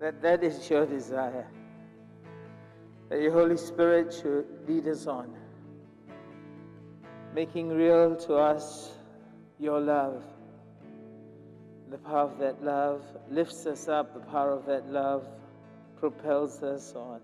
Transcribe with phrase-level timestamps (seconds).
[0.00, 1.46] that that is your desire.
[3.08, 5.34] That your Holy Spirit should lead us on,
[7.34, 8.92] making real to us
[9.58, 10.24] your love.
[11.88, 15.28] The power of that love lifts us up, the power of that love
[15.98, 17.20] propels us on.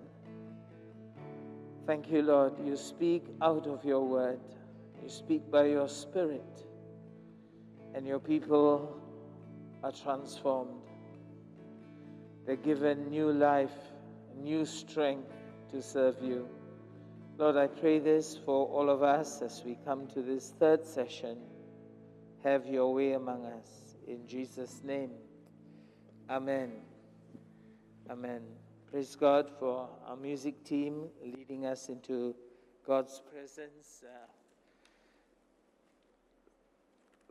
[1.84, 2.54] Thank you, Lord.
[2.64, 4.40] You speak out of your word,
[5.02, 6.64] you speak by your Spirit,
[7.92, 9.00] and your people
[9.82, 10.81] are transformed.
[12.46, 13.74] They're given new life,
[14.36, 15.32] new strength
[15.70, 16.48] to serve you.
[17.38, 21.38] Lord, I pray this for all of us as we come to this third session.
[22.42, 23.96] Have your way among us.
[24.06, 25.12] In Jesus' name.
[26.28, 26.72] Amen.
[28.10, 28.42] Amen.
[28.90, 32.34] Praise God for our music team leading us into
[32.86, 34.02] God's presence.
[34.04, 34.26] Uh,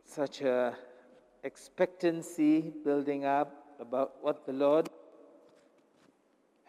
[0.04, 0.74] such a
[1.44, 4.88] expectancy building up about what the Lord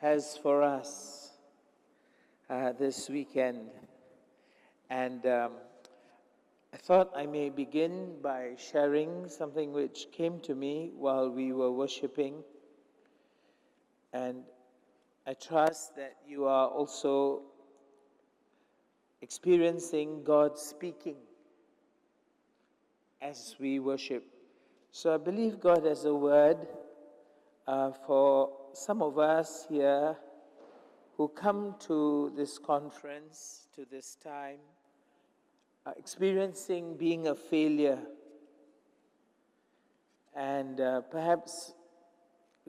[0.04, 1.32] has for us
[2.50, 3.70] uh, this weekend.
[4.90, 5.52] And um,
[6.74, 11.72] I thought I may begin by sharing something which came to me while we were
[11.72, 12.44] worshiping.
[14.12, 14.44] And
[15.26, 17.44] I trust that you are also
[19.22, 21.16] experiencing God speaking
[23.22, 24.26] as we worship.
[24.92, 26.58] So I believe God has a word
[27.66, 30.16] uh, for some of us here
[31.18, 34.58] who come to this conference, to this time,
[35.86, 38.00] are experiencing being a failure.
[40.36, 41.74] And uh, perhaps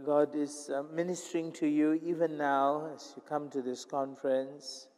[0.04, 4.88] God is uh, ministering to you even now as you come to this conference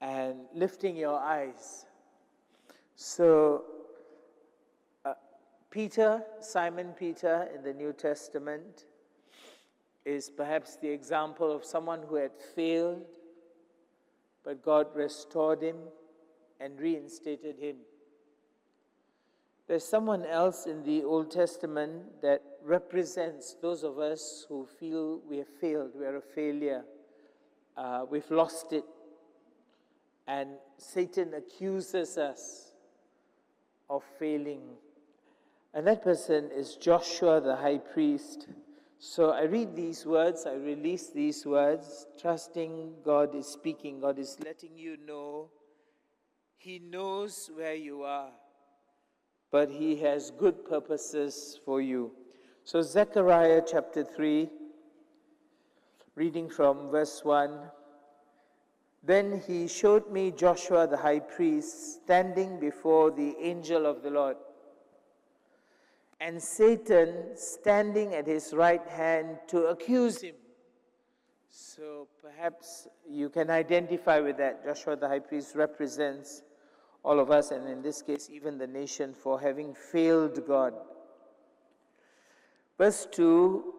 [0.00, 1.86] and lifting your eyes.
[2.94, 3.64] So,
[5.04, 5.14] uh,
[5.70, 8.84] Peter, Simon Peter in the New Testament,
[10.10, 13.04] is perhaps the example of someone who had failed,
[14.44, 15.76] but God restored him
[16.60, 17.76] and reinstated him.
[19.68, 25.38] There's someone else in the Old Testament that represents those of us who feel we
[25.38, 26.84] have failed, we are a failure,
[27.76, 28.84] uh, we've lost it,
[30.26, 32.72] and Satan accuses us
[33.88, 34.62] of failing.
[35.72, 38.48] And that person is Joshua the high priest.
[39.00, 44.36] So I read these words, I release these words, trusting God is speaking, God is
[44.44, 45.50] letting you know
[46.58, 48.30] He knows where you are
[49.50, 52.12] but he has good purposes for you.
[52.64, 54.48] So, Zechariah chapter 3,
[56.14, 57.58] reading from verse 1.
[59.02, 64.36] Then he showed me Joshua the high priest standing before the angel of the Lord,
[66.20, 70.34] and Satan standing at his right hand to accuse him.
[71.48, 74.62] So perhaps you can identify with that.
[74.64, 76.42] Joshua the high priest represents
[77.02, 80.74] all of us, and in this case, even the nation, for having failed God.
[82.76, 83.74] Verse 2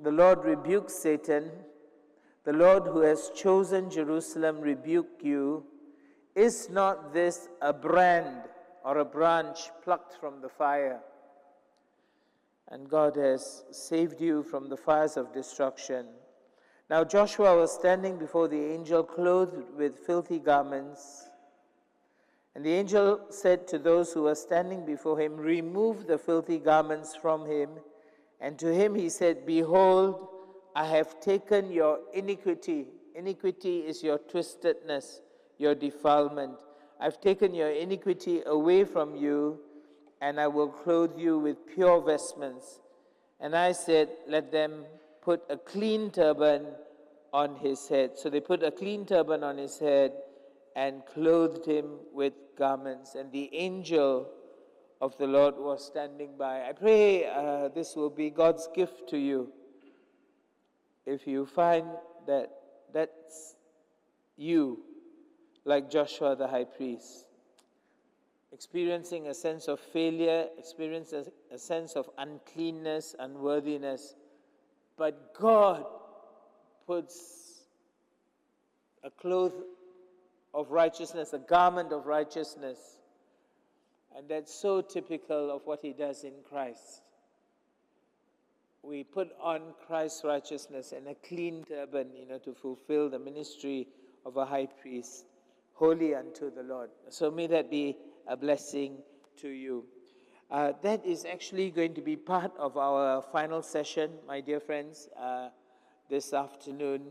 [0.00, 1.50] The Lord rebukes Satan.
[2.44, 5.64] The Lord who has chosen Jerusalem rebuke you.
[6.34, 8.48] Is not this a brand
[8.84, 11.00] or a branch plucked from the fire?
[12.72, 16.06] And God has saved you from the fires of destruction.
[16.88, 21.28] Now Joshua was standing before the angel, clothed with filthy garments.
[22.54, 27.14] And the angel said to those who were standing before him, Remove the filthy garments
[27.14, 27.68] from him.
[28.40, 30.28] And to him he said, Behold,
[30.74, 32.86] I have taken your iniquity.
[33.14, 35.20] Iniquity is your twistedness,
[35.58, 36.56] your defilement.
[36.98, 39.60] I've taken your iniquity away from you,
[40.22, 42.78] and I will clothe you with pure vestments.
[43.40, 44.84] And I said, Let them
[45.20, 46.64] put a clean turban
[47.32, 48.12] on his head.
[48.14, 50.12] So they put a clean turban on his head
[50.76, 53.16] and clothed him with garments.
[53.16, 54.28] And the angel
[55.00, 56.68] of the Lord was standing by.
[56.68, 59.52] I pray uh, this will be God's gift to you.
[61.04, 61.86] If you find
[62.28, 62.52] that
[62.94, 63.56] that's
[64.36, 64.84] you,
[65.64, 67.26] like Joshua the high priest,
[68.52, 74.14] experiencing a sense of failure, experiencing a sense of uncleanness, unworthiness,
[74.98, 75.84] but God
[76.86, 77.62] puts
[79.02, 79.54] a cloth
[80.54, 82.78] of righteousness, a garment of righteousness.
[84.14, 87.00] And that's so typical of what he does in Christ.
[88.82, 93.88] We put on Christ's righteousness and a clean turban, you know, to fulfill the ministry
[94.26, 95.24] of a high priest,
[95.72, 96.90] holy unto the Lord.
[97.08, 97.96] So may that be
[98.26, 98.98] a blessing
[99.38, 99.84] to you.
[100.50, 105.08] Uh, that is actually going to be part of our final session, my dear friends,
[105.18, 105.48] uh,
[106.10, 107.06] this afternoon.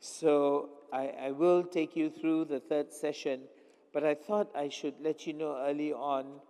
[0.00, 3.42] So I, I, will take you through the third session,
[3.92, 6.40] but I thought I should let you know early on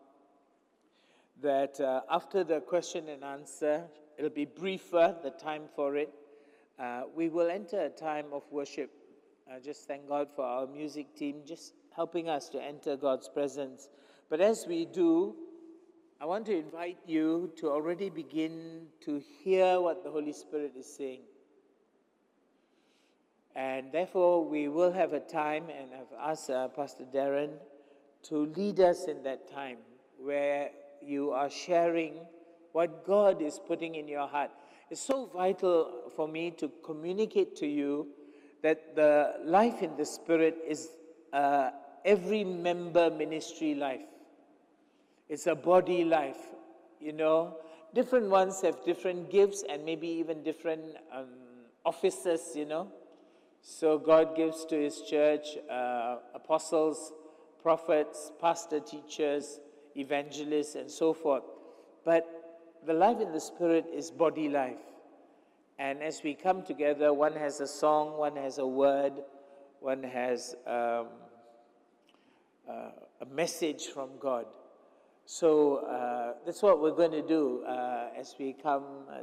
[1.43, 3.83] that uh, after the question and answer,
[4.17, 6.15] it'll be briefer, the time for it.
[6.79, 8.91] Uh, we will enter a time of worship.
[9.51, 13.89] Uh, just thank God for our music team, just helping us to enter God's presence.
[14.29, 15.35] But as we do,
[16.21, 20.87] I want to invite you to already begin to hear what the Holy Spirit is
[20.87, 21.23] saying.
[23.55, 27.51] And therefore, we will have a time, and I've asked uh, Pastor Darren
[28.25, 29.79] to lead us in that time
[30.17, 30.71] where
[31.03, 32.21] you are sharing
[32.73, 34.51] what God is putting in your heart.
[34.91, 38.09] It's so vital for me to communicate to you
[38.63, 40.91] that the life in the Spirit is
[41.33, 41.71] uh,
[42.05, 44.01] every member ministry life.
[45.29, 46.41] It's a body life,
[47.01, 47.57] you know.
[47.95, 50.83] Different ones have different gifts and maybe even different
[51.15, 51.27] um,
[51.85, 52.89] offices, you know.
[53.61, 57.13] So God gives to His church uh, apostles,
[57.63, 59.61] prophets, pastor teachers,
[59.97, 61.45] evangelists, and so forth.
[62.05, 62.27] But
[62.85, 64.81] the life in the Spirit is body life.
[65.79, 69.13] And as we come together, one has a song, one has a word,
[69.81, 71.07] one has um,
[72.69, 74.47] a message from God.
[75.25, 79.21] So uh, that's what we're going to do uh, as we come uh,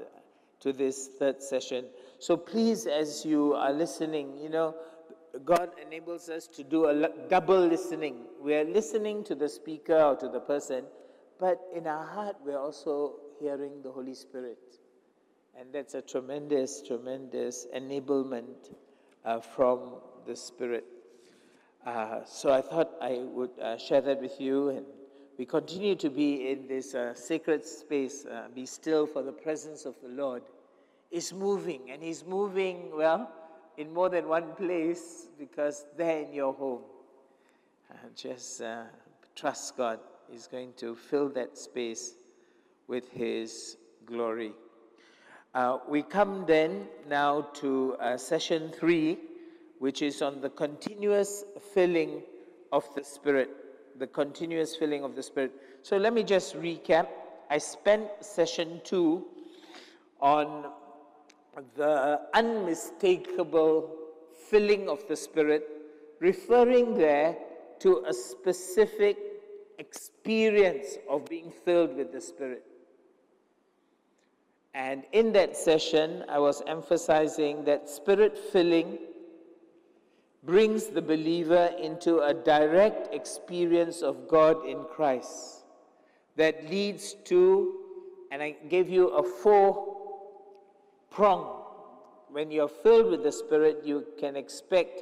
[0.62, 1.86] to this third session.
[2.20, 4.76] So please, as you are listening, you know,
[5.46, 8.26] God enables us to do a double listening.
[8.42, 10.86] We are listening to the speaker or to the person,
[11.40, 14.58] but in our heart, we're also hearing the Holy Spirit.
[15.58, 18.74] And that's a tremendous, tremendous enablement
[19.26, 19.96] uh, from
[20.26, 20.86] the Spirit.
[21.86, 24.86] Uh, so I thought I would uh, share that with you and
[25.38, 29.86] we continue to be in this uh, sacred space, uh, be still for the presence
[29.86, 30.44] of the Lord,
[31.12, 31.90] is moving.
[31.90, 33.32] And He's moving, well,
[33.78, 36.82] in more than one place because there in your home.
[38.16, 38.84] Just uh,
[39.34, 40.00] trust God.
[40.30, 42.16] He's going to fill that space
[42.88, 44.52] with His glory.
[45.56, 49.18] Uh, we come then now to session three,
[49.80, 51.44] which is on the continuous
[51.74, 52.22] filling
[52.72, 53.50] of the Spirit
[54.00, 55.52] the continuous filling of the Spirit.
[55.84, 57.08] So let me just recap.
[57.50, 59.26] I spent session two
[60.22, 60.72] on
[61.76, 63.94] the unmistakable
[64.50, 65.68] filling of the Spirit,
[66.20, 67.38] referring there
[67.80, 69.18] to a specific
[69.78, 72.64] experience of being filled with the Spirit.
[74.74, 79.00] And in that session, I was emphasizing that spirit filling
[80.44, 85.66] brings the believer into a direct experience of God in Christ
[86.38, 87.76] that leads to,
[88.32, 89.98] and I gave you a four
[91.12, 91.58] prong.
[92.32, 95.02] When you're filled with the Spirit, you can expect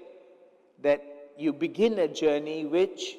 [0.82, 1.04] that
[1.38, 3.18] you begin a journey which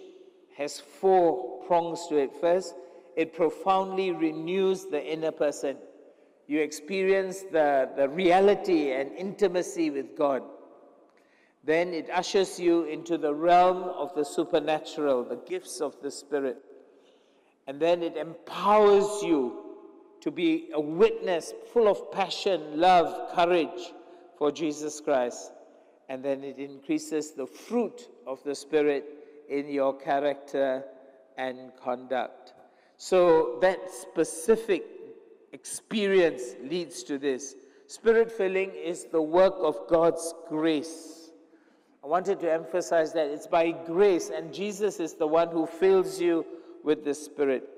[0.57, 2.33] has four prongs to it.
[2.41, 2.75] First,
[3.17, 5.77] it profoundly renews the inner person.
[6.47, 10.43] You experience the, the reality and intimacy with God.
[11.69, 16.57] Then it ushers you into the realm of the supernatural, the gifts of the Spirit.
[17.67, 19.77] And then it empowers you
[20.23, 23.93] to be a witness full of passion, love, courage
[24.39, 25.53] for Jesus Christ.
[26.09, 29.05] And then it increases the fruit of the Spirit
[29.51, 30.85] in your character
[31.37, 32.55] and conduct.
[32.97, 34.87] So that specific
[35.53, 37.55] experience leads to this.
[37.89, 41.18] Spirit filling is the work of God's grace.
[42.09, 46.19] I wanted to emphasize that it's by grace, and Jesus is the one who fills
[46.19, 46.47] you
[46.83, 47.69] with the Spirit.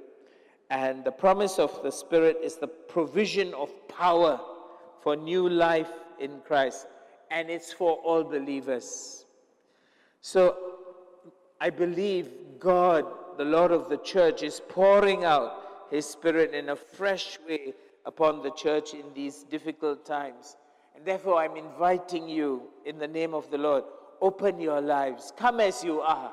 [0.71, 4.41] And the promise of the Spirit is the provision of power
[5.01, 6.87] for new life in Christ,
[7.33, 9.27] and it's for all believers.
[10.21, 10.57] So
[11.61, 12.29] I believe
[12.61, 13.07] God,
[13.37, 17.75] the Lord of the church, is pouring out His Spirit in a fresh way
[18.07, 20.57] upon the church in these difficult times.
[20.95, 23.83] And therefore, I'm inviting you in the name of the Lord
[24.21, 25.33] open your lives.
[25.37, 26.33] Come as you are.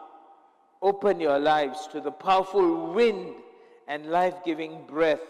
[0.81, 3.33] Open your lives to the powerful wind
[3.87, 5.21] and life giving breath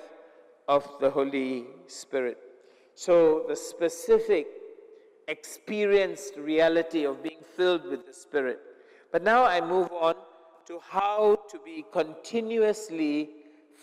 [0.68, 2.38] of the Holy Spirit.
[2.96, 4.48] So, the specific
[5.28, 8.60] experienced reality of being filled with the Spirit.
[9.12, 10.16] But now I move on
[10.66, 13.30] to how to be continuously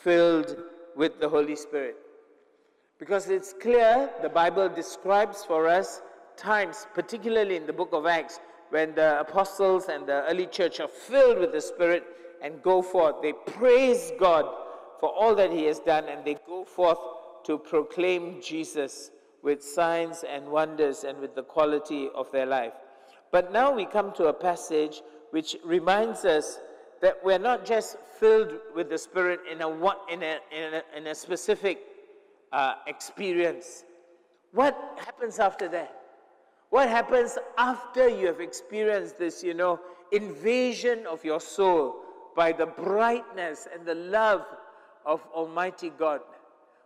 [0.03, 0.57] filled
[0.97, 1.97] with the Holy Spirit.
[2.99, 6.03] Because it's clear the Bible describes for us
[6.37, 8.41] times, particularly in the book of Acts,
[8.75, 12.03] when the apostles and the early church are filled with the Spirit
[12.43, 14.47] and go forth, they praise God
[14.99, 16.99] for all that he has done, and they go forth
[17.45, 19.13] to proclaim Jesus
[19.45, 22.73] with signs and wonders and with the quality of their life.
[23.31, 26.59] But now we come to a passage which reminds us
[27.01, 31.07] that we're not just filled with the Spirit in a, in a, in a, in
[31.07, 31.79] a specific
[32.53, 33.85] uh, experience.
[34.51, 36.04] What happens after that?
[36.75, 39.79] What happens after you have experienced this, you know,
[40.11, 41.95] invasion of your soul
[42.35, 44.45] by the brightness and the love
[45.07, 46.23] of Almighty God?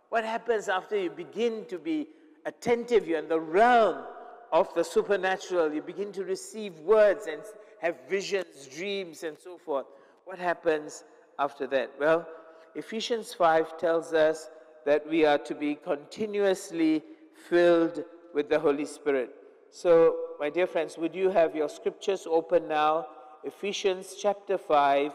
[0.09, 2.07] What happens after you begin to be
[2.45, 3.07] attentive?
[3.07, 4.03] You're in the realm
[4.51, 5.73] of the supernatural.
[5.73, 7.41] You begin to receive words and
[7.81, 9.87] have visions, dreams, and so forth.
[10.25, 11.03] What happens
[11.39, 11.93] after that?
[11.99, 12.27] Well,
[12.75, 14.51] Ephesians 5 tells us
[14.85, 17.01] that we are to be continuously
[17.49, 18.03] filled
[18.35, 19.35] with the Holy Spirit.
[19.71, 23.05] So, my dear friends, would you have your scriptures open now?
[23.43, 25.11] Ephesians chapter 5,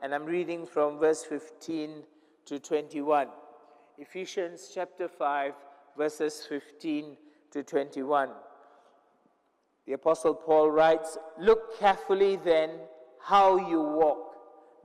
[0.00, 2.04] and I'm reading from verse 15
[2.44, 3.26] to 21.
[3.98, 5.54] Ephesians chapter 5,
[5.98, 7.16] verses 15
[7.50, 8.28] to 21.
[9.86, 12.70] The Apostle Paul writes, Look carefully then
[13.20, 14.36] how you walk,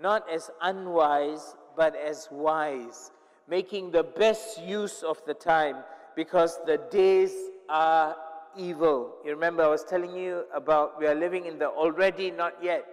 [0.02, 3.12] not as unwise, but as wise,
[3.48, 5.78] making the best use of the time,
[6.16, 7.34] because the days
[7.70, 8.16] are
[8.58, 9.16] evil.
[9.26, 12.86] You remember, I was telling you about we are living in the already not yet.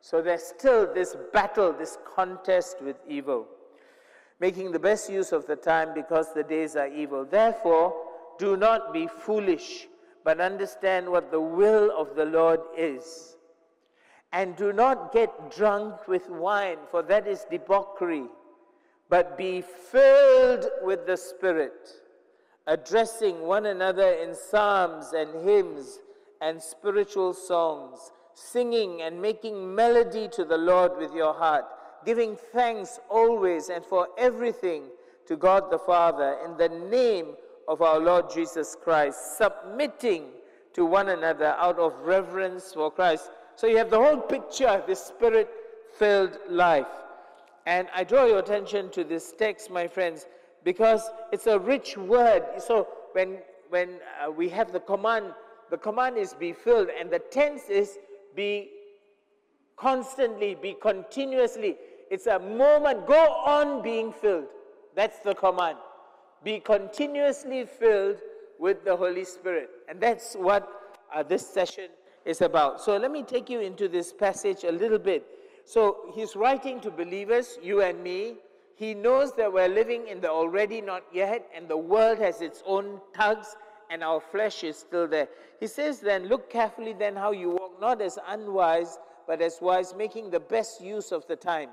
[0.00, 3.48] So there's still this battle, this contest with evil
[4.40, 7.24] making the best use of the time because the days are evil.
[7.24, 7.94] Therefore,
[8.38, 9.88] do not be foolish,
[10.24, 13.36] but understand what the will of the Lord is.
[14.32, 18.26] And do not get drunk with wine, for that is debauchery,
[19.08, 21.88] but be filled with the Spirit,
[22.68, 25.98] addressing one another in psalms and hymns
[26.40, 31.64] and spiritual songs, singing and making melody to the Lord with your heart
[32.04, 34.84] giving thanks always and for everything
[35.26, 37.34] to God the Father in the name
[37.66, 40.28] of our Lord Jesus Christ, submitting
[40.72, 43.30] to one another out of reverence for Christ.
[43.56, 45.50] So you have the whole picture, of this spirit
[45.98, 46.86] filled life.
[47.66, 50.26] And I draw your attention to this text, my friends,
[50.64, 52.44] because it's a rich word.
[52.58, 53.38] So when,
[53.68, 55.26] when uh, we have the command,
[55.70, 57.98] the command is be filled, and the tense is
[58.34, 58.70] be
[59.76, 61.76] constantly, be continuously.
[62.10, 63.06] It's a moment.
[63.06, 64.46] Go on being filled.
[64.94, 65.78] That's the command.
[66.42, 68.16] Be continuously filled
[68.58, 69.70] with the Holy Spirit.
[69.88, 71.88] And that's what uh, this session
[72.24, 72.80] is about.
[72.80, 75.24] So let me take you into this passage a little bit.
[75.64, 78.36] So he's writing to believers, you and me.
[78.78, 82.62] He knows that we're living in the already not yet, and the world has its
[82.64, 83.56] own tugs,
[83.90, 85.26] and our flesh is still there.
[85.58, 89.96] He says, then, look carefully then how you walk, not as unwise, but as wise,
[89.96, 91.70] making the best use of the time.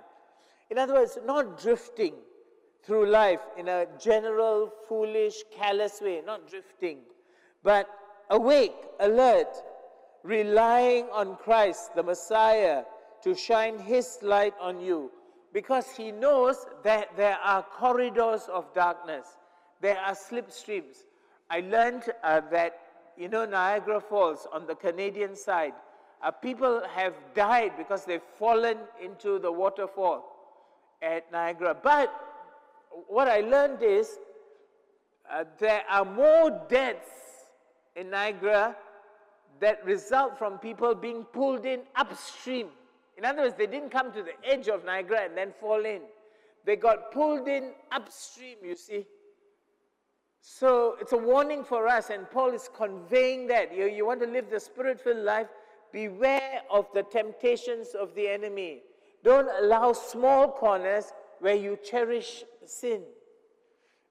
[0.71, 2.15] In other words, not drifting
[2.83, 7.01] through life in a general, foolish, callous way, not drifting,
[7.61, 7.87] but
[8.31, 9.55] awake, alert,
[10.23, 12.83] relying on Christ, the Messiah,
[13.23, 15.11] to shine His light on you.
[15.55, 19.25] Because He knows that there are corridors of darkness,
[19.79, 21.05] there are slipstreams.
[21.49, 22.77] I learned uh, that,
[23.15, 25.71] you know, Niagara Falls on the Canadian side,
[26.21, 30.25] uh, people have died because they've fallen into the waterfall
[31.01, 31.73] at Niagara.
[31.81, 32.13] But
[33.07, 34.19] what I learned is
[35.31, 37.07] uh, there are more deaths
[37.95, 38.75] in Niagara
[39.61, 42.67] that result from people being pulled in upstream.
[43.17, 46.01] In other words, they didn't come to the edge of Niagara and then fall in.
[46.65, 49.05] They got pulled in upstream, you see.
[50.41, 53.75] So it's a warning for us, and Paul is conveying that.
[53.75, 55.47] You, you want to live the spirit filled life,
[55.91, 58.81] beware of the temptations of the enemy.
[59.23, 63.01] Don't allow small corners where you cherish sin.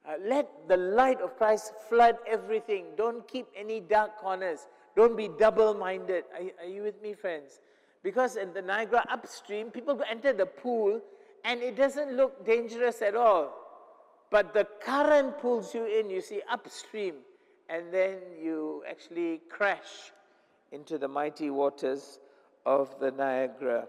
[0.07, 2.87] Uh, let the light of Christ flood everything.
[2.97, 4.67] Don't keep any dark corners.
[4.97, 6.25] Don't be double minded.
[6.35, 7.61] Are, are, you with me, friends?
[8.05, 11.01] Because in the Niagara upstream, people enter the pool
[11.43, 13.53] and it doesn't look dangerous at all.
[14.31, 17.15] But the current pulls you in, you see, upstream,
[17.71, 20.13] and then you actually crash
[20.71, 22.21] into the mighty waters
[22.67, 23.87] of the Niagara.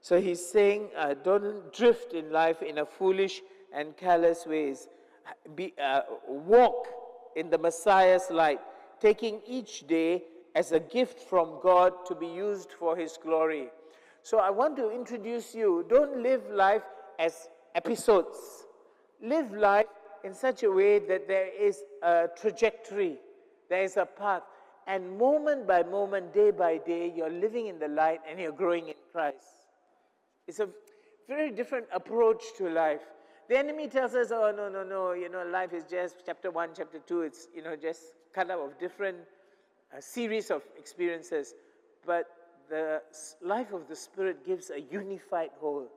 [0.00, 3.42] So he's saying, uh, don't drift in life in a foolish
[3.72, 4.88] and careless ways.
[5.54, 6.88] Be, uh, walk
[7.36, 8.60] in the Messiah's light,
[9.00, 13.68] taking each day as a gift from God to be used for his glory.
[14.22, 15.84] So I want to introduce you.
[15.88, 16.82] Don't live life
[17.18, 18.38] as episodes.
[19.20, 19.86] Live life
[20.24, 23.16] in such a way that there is a trajectory,
[23.68, 24.42] there is a path.
[24.86, 28.88] And moment by moment, day by day, you're living in the light and you're growing
[28.88, 29.68] in Christ.
[30.48, 30.68] It's a
[31.28, 33.02] very different approach to life.
[33.48, 36.70] The enemy tells us, oh, no, no, no, you know, life is just chapter one,
[36.76, 38.02] chapter two, it's, you know, just
[38.34, 39.18] cut up of different
[39.96, 41.54] uh, series of experiences.
[42.06, 42.26] But
[42.68, 43.02] the
[43.42, 45.88] life of the Spirit gives a unified whole.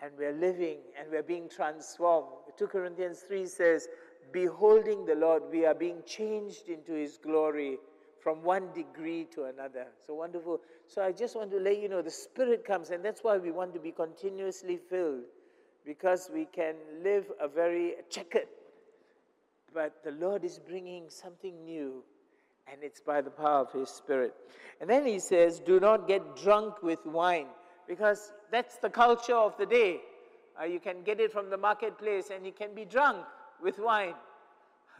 [0.00, 2.28] And we're living and we're being transformed.
[2.58, 3.88] 2 Corinthians 3 says,
[4.32, 7.78] Beholding the Lord, we are being changed into His glory
[8.20, 9.86] from one degree to another.
[10.06, 10.60] So wonderful.
[10.88, 13.52] So I just want to let you know the Spirit comes, and that's why we
[13.52, 15.22] want to be continuously filled
[15.86, 18.48] because we can live a very checkered,
[19.72, 22.02] but the Lord is bringing something new,
[22.70, 24.34] and it's by the power of His Spirit.
[24.80, 27.46] And then He says, Do not get drunk with wine,
[27.88, 30.00] because that's the culture of the day.
[30.60, 33.24] Uh, you can get it from the marketplace, and you can be drunk
[33.62, 34.14] with wine.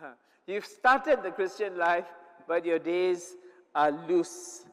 [0.47, 2.07] You've started the Christian life,
[2.47, 3.35] but your days
[3.75, 4.65] are loose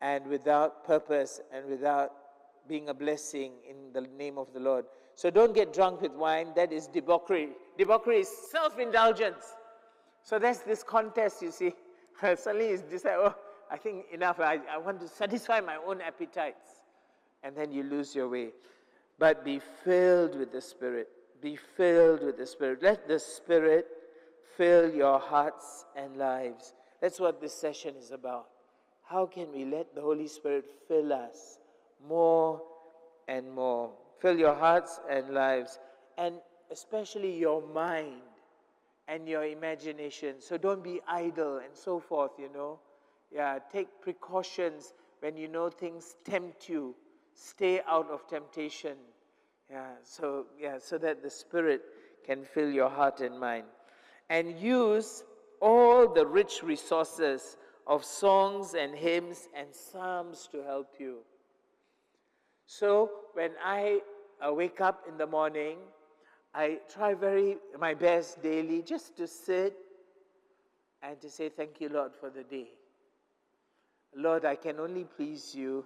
[0.00, 2.12] and without purpose and without
[2.68, 4.86] being a blessing in the name of the Lord.
[5.16, 6.48] So don't get drunk with wine.
[6.56, 7.50] That is debauchery.
[7.78, 9.44] Debauchery is self indulgence.
[10.22, 11.74] So that's this contest, you see.
[12.36, 13.34] Suddenly just like, oh,
[13.70, 14.40] I think enough.
[14.40, 16.80] I, I want to satisfy my own appetites.
[17.42, 18.50] And then you lose your way.
[19.18, 21.08] But be filled with the Spirit.
[21.40, 22.82] Be filled with the Spirit.
[22.82, 23.86] Let the Spirit
[24.56, 26.74] fill your hearts and lives.
[27.00, 28.46] That's what this session is about.
[29.02, 31.58] How can we let the Holy Spirit fill us
[32.08, 32.62] more
[33.28, 33.90] and more?
[34.20, 35.78] Fill your hearts and lives,
[36.16, 36.36] and
[36.70, 38.22] especially your mind
[39.08, 40.36] and your imagination.
[40.40, 42.78] So don't be idle and so forth, you know.
[43.30, 46.94] Yeah, take precautions when you know things tempt you.
[47.34, 48.96] Stay out of temptation.
[49.70, 51.82] Yeah, so yeah, so that the Spirit
[52.24, 53.64] can fill your heart and mind.
[54.30, 55.24] And use
[55.60, 57.56] all the rich resources
[57.86, 61.18] of songs and hymns and psalms to help you.
[62.66, 64.00] So when I
[64.40, 65.78] I wake up in the morning,
[66.54, 69.76] I try very my best daily just to sit
[71.02, 72.68] and to say thank you, Lord, for the day.
[74.16, 75.84] Lord, I can only please you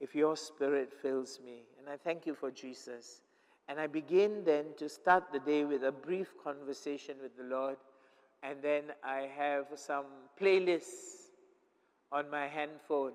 [0.00, 1.62] if your spirit fills me.
[1.78, 3.22] And I thank you for Jesus.
[3.68, 7.76] And I begin then to start the day with a brief conversation with the Lord.
[8.42, 10.06] And then I have some
[10.40, 11.28] playlists
[12.10, 13.12] on my handphone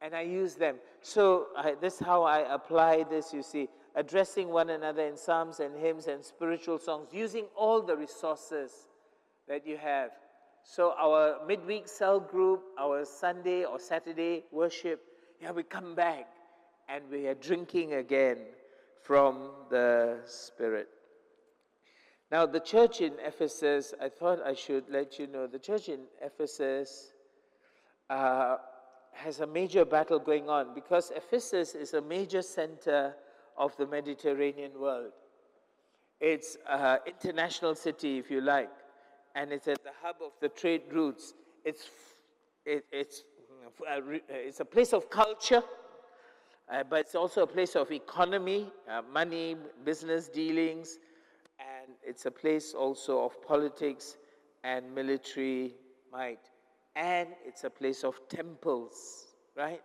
[0.00, 0.76] and I use them.
[1.02, 5.60] So uh, this is how I apply this, you see, addressing one another in psalms
[5.60, 8.88] and hymns and spiritual songs, using all the resources
[9.48, 10.10] that you have.
[10.62, 15.00] So our midweek cell group, our Sunday or Saturday worship,
[15.40, 16.28] yeah, we come back
[16.88, 18.38] and we are drinking again
[19.02, 20.88] from the Spirit.
[22.30, 26.00] Now, the church in Ephesus, I thought I should let you know, the church in
[26.20, 27.12] Ephesus
[28.10, 28.56] uh,
[29.12, 33.14] has a major battle going on because Ephesus is a major center
[33.58, 35.12] of the Mediterranean world.
[36.20, 38.70] It's an international city, if you like,
[39.34, 41.34] and it's at the hub of the trade routes.
[41.64, 41.90] It's,
[42.64, 43.24] it, it's,
[43.86, 45.62] uh, it's a place of culture,
[46.72, 50.98] uh, but it's also a place of economy, uh, money, business dealings,
[51.58, 54.16] and it's a place also of politics
[54.64, 55.74] and military
[56.10, 56.40] might
[56.98, 59.80] and it's a place of temples, right?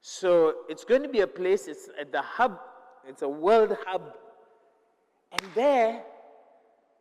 [0.00, 2.58] So it's going to be a place, it's at the hub,
[3.08, 4.14] it's a world hub.
[5.32, 6.02] And there,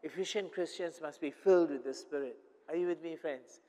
[0.03, 2.37] Ephesian Christians must be filled with the Spirit.
[2.69, 3.59] Are you with me, friends?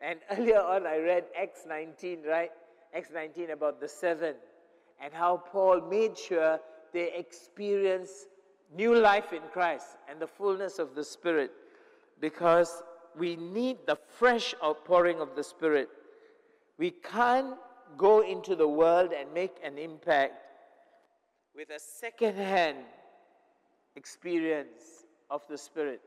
[0.00, 2.50] And earlier on, I read Acts 19, right?
[2.94, 4.34] Acts 19 about the seven
[5.00, 6.58] and how Paul made sure
[6.92, 8.26] they experience
[8.74, 11.52] new life in Christ and the fullness of the Spirit
[12.20, 12.82] because
[13.16, 15.88] we need the fresh outpouring of the Spirit.
[16.78, 17.54] We can't
[17.96, 20.34] go into the world and make an impact
[21.58, 22.76] with a second-hand
[23.96, 26.00] experience of the Spirit.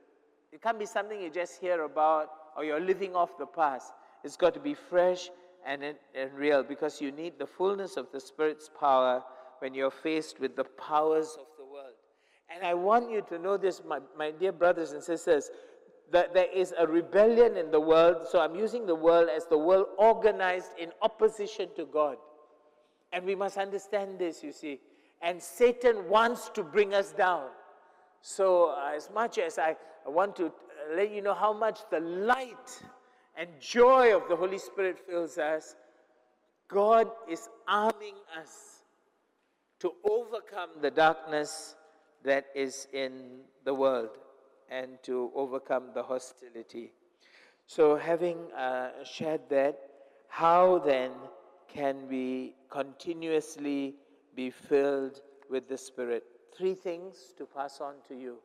[0.53, 3.91] It can't be something you just hear about or you're living off the past.
[4.23, 5.29] It's got to be fresh
[5.67, 9.21] and, and real because you need the fullness of the Spirit's power
[9.59, 11.95] when you're faced with the powers of the world.
[12.49, 15.51] And I want you to know this, my, my dear brothers and sisters
[16.13, 18.25] that there is a rebellion in the world.
[18.31, 22.15] So I'm using the world as the world organized in opposition to God.
[23.11, 24.79] And we must understand this, you see.
[25.21, 27.47] And Satan wants to bring us down.
[28.21, 31.99] So, uh, as much as I want to uh, let you know how much the
[31.99, 32.81] light
[33.35, 35.75] and joy of the Holy Spirit fills us,
[36.67, 38.83] God is arming us
[39.79, 41.75] to overcome the darkness
[42.23, 44.17] that is in the world
[44.69, 46.93] and to overcome the hostility.
[47.65, 49.79] So, having uh, shared that,
[50.27, 51.11] how then
[51.67, 53.95] can we continuously
[54.35, 56.23] be filled with the Spirit?
[56.55, 58.37] three things to pass on to you.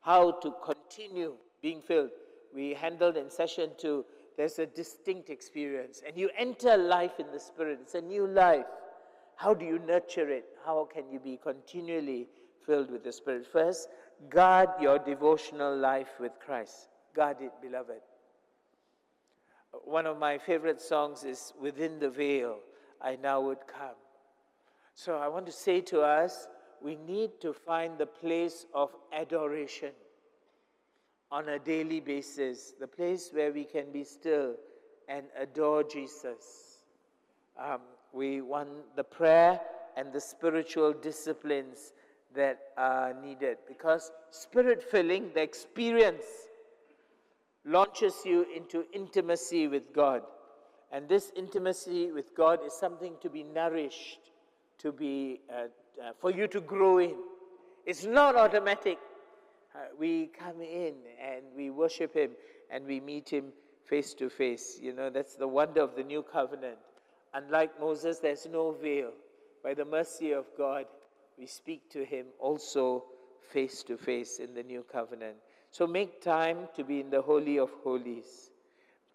[0.00, 2.10] How to continue being filled.
[2.54, 4.04] We handled in session two,
[4.36, 6.02] there's a distinct experience.
[6.06, 8.66] And you enter life in the Spirit, it's a new life.
[9.36, 10.44] How do you nurture it?
[10.64, 12.28] How can you be continually
[12.66, 13.46] filled with the Spirit?
[13.46, 13.88] First,
[14.28, 16.88] guard your devotional life with Christ.
[17.14, 18.00] Guard it, beloved.
[19.84, 22.58] One of my favorite songs is Within the Veil,
[23.00, 23.94] I Now Would Come.
[24.94, 26.46] So I want to say to us,
[26.82, 29.92] we need to find the place of adoration
[31.30, 34.54] on a daily basis, the place where we can be still
[35.08, 36.78] and adore Jesus.
[37.58, 37.80] Um,
[38.12, 39.60] we want the prayer
[39.96, 41.92] and the spiritual disciplines
[42.34, 46.24] that are needed because spirit filling, the experience,
[47.64, 50.22] launches you into intimacy with God.
[50.92, 54.29] And this intimacy with God is something to be nourished,
[54.80, 55.68] to be, uh,
[56.02, 57.16] uh, for you to grow in.
[57.86, 58.98] It's not automatic.
[59.74, 62.30] Uh, we come in and we worship Him
[62.70, 63.52] and we meet Him
[63.84, 64.78] face to face.
[64.80, 66.78] You know, that's the wonder of the new covenant.
[67.34, 69.12] Unlike Moses, there's no veil.
[69.62, 70.86] By the mercy of God,
[71.38, 73.04] we speak to Him also
[73.52, 75.36] face to face in the new covenant.
[75.70, 78.49] So make time to be in the Holy of Holies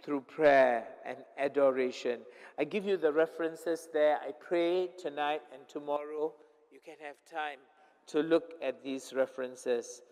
[0.05, 2.19] through prayer and adoration.
[2.59, 4.17] I give you the references there.
[4.17, 6.31] I pray tonight and tomorrow
[6.71, 7.57] you can have time
[8.07, 10.03] to look at these references.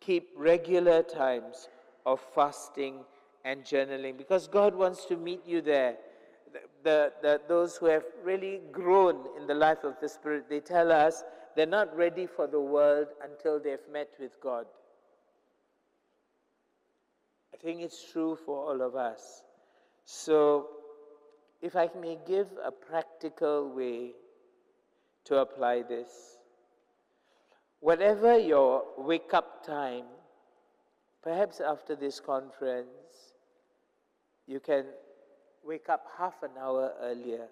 [0.00, 1.70] Keep regular times
[2.04, 2.96] of fasting
[3.44, 5.96] and journaling because God wants to meet you there.
[6.52, 10.60] The, the, the, those who have really grown in the life of the Spirit, they
[10.60, 11.24] tell us
[11.56, 14.66] they're not ready for the world until they've met with God.
[17.62, 19.42] Think it's true for all of us.
[20.04, 20.68] So,
[21.60, 24.12] if I may give a practical way
[25.24, 26.08] to apply this,
[27.80, 30.04] whatever your wake up time,
[31.22, 33.34] perhaps after this conference,
[34.46, 34.84] you can
[35.64, 37.48] wake up half an hour earlier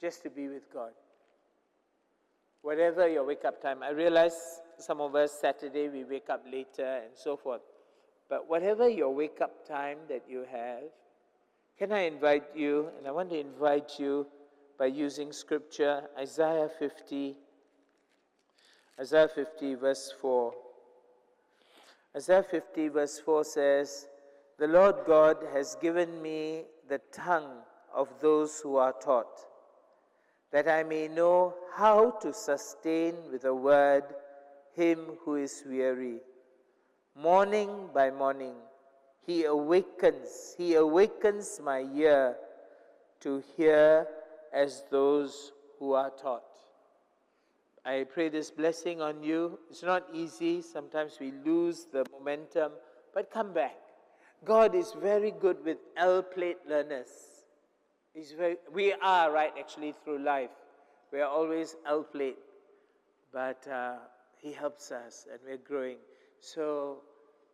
[0.00, 0.92] just to be with God.
[2.62, 7.00] Whatever your wake up time, I realize some of us Saturday we wake up later
[7.04, 7.62] and so forth.
[8.28, 10.84] But whatever your wake up time that you have,
[11.78, 12.88] can I invite you?
[12.98, 14.26] And I want to invite you
[14.78, 17.36] by using scripture, Isaiah 50,
[19.00, 20.54] Isaiah 50, verse 4.
[22.16, 24.08] Isaiah 50, verse 4 says,
[24.58, 27.58] The Lord God has given me the tongue
[27.94, 29.40] of those who are taught,
[30.50, 34.04] that I may know how to sustain with a word
[34.76, 36.18] him who is weary.
[37.14, 38.54] Morning by morning,
[39.26, 42.36] he awakens, he awakens my ear
[43.20, 44.06] to hear
[44.52, 46.44] as those who are taught.
[47.84, 49.58] I pray this blessing on you.
[49.70, 50.60] It's not easy.
[50.60, 52.72] Sometimes we lose the momentum,
[53.14, 53.76] but come back.
[54.44, 57.08] God is very good with L plate learners.
[58.12, 60.50] He's very, we are, right, actually, through life.
[61.12, 62.38] We are always L plate.
[63.32, 63.96] But uh,
[64.40, 65.96] he helps us and we're growing.
[66.40, 66.98] So,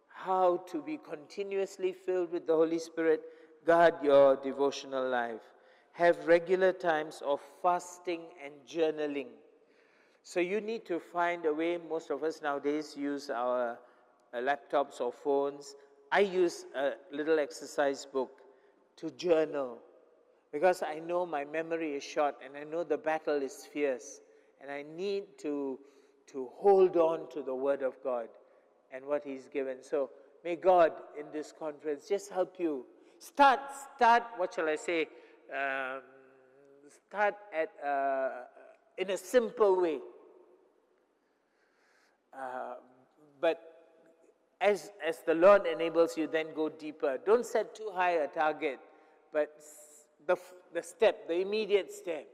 [0.08, 3.22] how to be continuously filled with the Holy Spirit?
[3.64, 5.40] Guard your devotional life.
[5.92, 9.28] Have regular times of fasting and journaling.
[10.22, 11.78] So, you need to find a way.
[11.78, 13.78] Most of us nowadays use our
[14.34, 15.74] uh, laptops or phones.
[16.10, 18.42] I use a little exercise book
[18.96, 19.78] to journal
[20.52, 24.20] because I know my memory is short and I know the battle is fierce
[24.60, 25.78] and I need to
[26.28, 28.28] to hold on to the Word of God
[28.92, 29.76] and what He's given.
[29.82, 30.11] So
[30.44, 32.85] may God in this conference just help you.
[33.18, 33.61] Start,
[33.96, 35.06] start, what shall I say?
[35.52, 36.00] Um,
[37.08, 38.30] start at, uh,
[38.98, 39.98] in a simple way.
[42.32, 42.74] Uh,
[43.40, 43.61] but
[44.61, 47.18] as, as the Lord enables you, then go deeper.
[47.24, 48.78] Don't set too high a target,
[49.32, 49.52] but
[50.26, 50.37] the,
[50.72, 52.26] the step, the immediate step.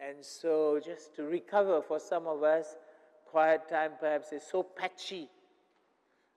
[0.00, 2.76] And so, just to recover for some of us,
[3.30, 5.28] quiet time perhaps is so patchy.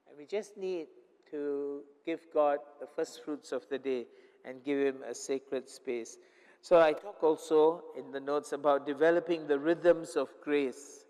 [0.07, 0.87] And we just need
[1.31, 4.05] to give God the first fruits of the day
[4.45, 6.17] and give Him a sacred space.
[6.61, 11.05] So I talk also in the notes about developing the rhythms of grace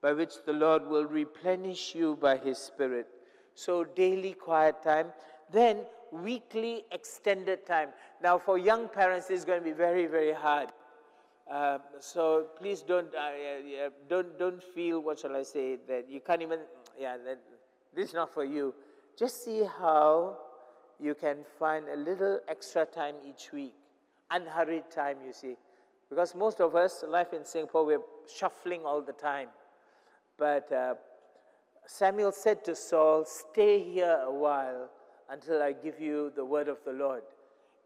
[0.00, 3.06] by which the Lord will replenish you by His Spirit.
[3.54, 5.08] So daily quiet time,
[5.50, 5.78] then
[6.12, 7.88] weekly extended time.
[8.22, 10.70] Now, for young parents, it's going to be very, very hard
[11.50, 13.30] um, so please don't, uh,
[13.66, 16.60] yeah, don't, don't feel, what shall I say, that you can't even,
[16.98, 17.40] yeah, that,
[17.94, 18.74] this is not for you.
[19.18, 20.38] Just see how
[21.00, 23.74] you can find a little extra time each week,
[24.30, 25.56] unhurried time, you see.
[26.08, 28.00] Because most of us, life in Singapore, we're
[28.34, 29.48] shuffling all the time.
[30.38, 30.94] But uh,
[31.86, 34.90] Samuel said to Saul, Stay here a while
[35.30, 37.22] until I give you the word of the Lord.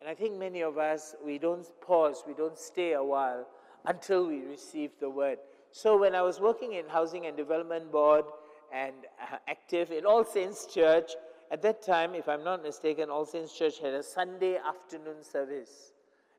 [0.00, 3.46] And I think many of us, we don't pause, we don't stay a while
[3.87, 5.38] until we receive the word.
[5.70, 8.24] So when I was working in Housing and Development Board
[8.72, 11.12] and uh, active in All Saints Church,
[11.50, 15.92] at that time, if I'm not mistaken, All Saints Church had a Sunday afternoon service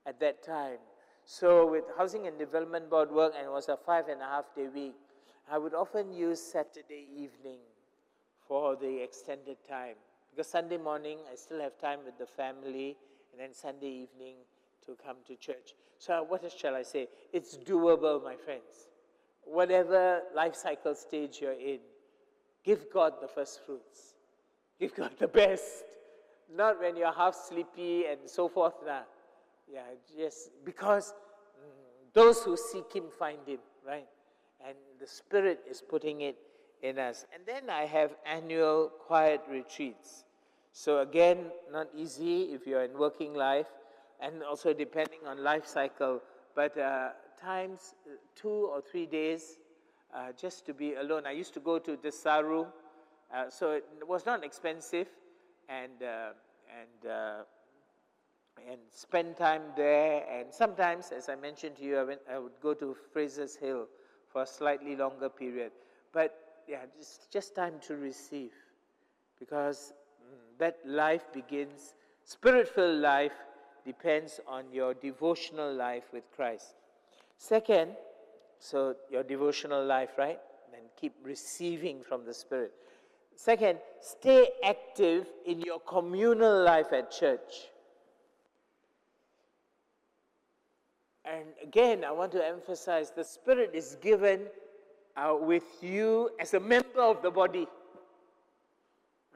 [0.06, 0.78] at that time.
[1.26, 4.46] So with Housing and Development Board work, and it was a five and a half
[4.56, 4.96] day week,
[5.50, 7.60] I would often use Saturday evening
[8.48, 9.96] for the extended time.
[10.32, 12.98] Because Sunday morning, I still have time with the family,
[13.38, 14.36] and then Sunday evening
[14.86, 15.76] to come to church.
[16.00, 17.08] So, what shall I say?
[17.32, 18.88] It's doable, my friends.
[19.44, 21.80] Whatever life cycle stage you're in,
[22.64, 24.16] give God the first fruits.
[24.80, 25.84] Give God the best.
[26.56, 28.74] Not when you're half sleepy and so forth.
[28.86, 29.02] Nah.
[29.72, 29.82] Yeah,
[30.18, 31.14] just because
[31.60, 34.08] mm, those who seek Him find Him, right?
[34.66, 36.38] And the Spirit is putting it
[36.82, 37.26] in us.
[37.34, 40.24] And then I have annual quiet retreats.
[40.78, 43.66] So, again, not easy if you're in working life
[44.20, 46.22] and also depending on life cycle,
[46.54, 49.58] but uh, times uh, two or three days
[50.14, 51.26] uh, just to be alone.
[51.26, 52.68] I used to go to Desaru,
[53.34, 55.08] uh, so it was not expensive,
[55.68, 56.34] and uh,
[56.70, 57.44] and uh,
[58.70, 60.26] and spend time there.
[60.32, 63.88] And sometimes, as I mentioned to you, I, went, I would go to Fraser's Hill
[64.32, 65.72] for a slightly longer period.
[66.14, 66.38] But
[66.68, 68.52] yeah, just just time to receive,
[69.40, 69.94] because
[70.60, 71.94] that life begins.
[72.24, 73.34] Spirit-filled life
[73.86, 76.74] depends on your devotional life with Christ.
[77.38, 77.92] Second,
[78.60, 80.40] so your devotional life, right?
[80.72, 82.74] Then keep receiving from the Spirit.
[83.36, 87.70] Second, stay active in your communal life at church.
[91.24, 94.48] And again, I want to emphasize the Spirit is given
[95.16, 97.68] uh, with you as a member of the body.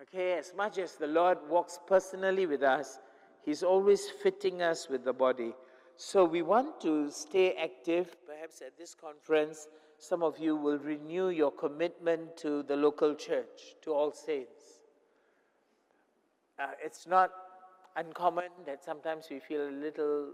[0.02, 2.98] Okay, as much as the Lord walks personally with us,
[3.46, 5.54] He's always fitting us with the body.
[5.96, 8.16] So we want to stay active.
[8.26, 9.68] Perhaps at this conference,
[10.00, 14.80] some of you will renew your commitment to the local church, to all saints.
[16.58, 17.30] Uh, it's not
[17.96, 20.32] uncommon that sometimes we feel a little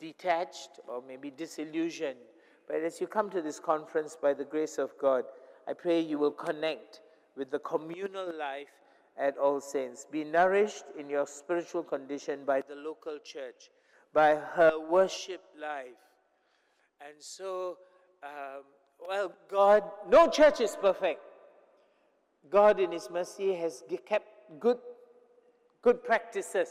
[0.00, 2.16] detached or maybe disillusioned.
[2.66, 5.24] But as you come to this conference by the grace of God,
[5.68, 7.00] I pray you will connect
[7.40, 8.68] with the communal life
[9.16, 10.06] at All Saints.
[10.12, 13.70] Be nourished in your spiritual condition by the local church,
[14.12, 16.02] by her worship life.
[17.00, 17.78] And so,
[18.22, 18.64] um,
[19.08, 21.22] well, God, no church is perfect.
[22.50, 24.28] God, in His mercy, has kept
[24.60, 24.78] good,
[25.80, 26.68] good practices.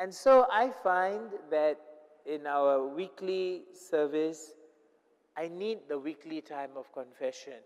[0.00, 1.78] And so I find that
[2.26, 4.54] in our weekly service,
[5.36, 7.62] I need the weekly time of confession.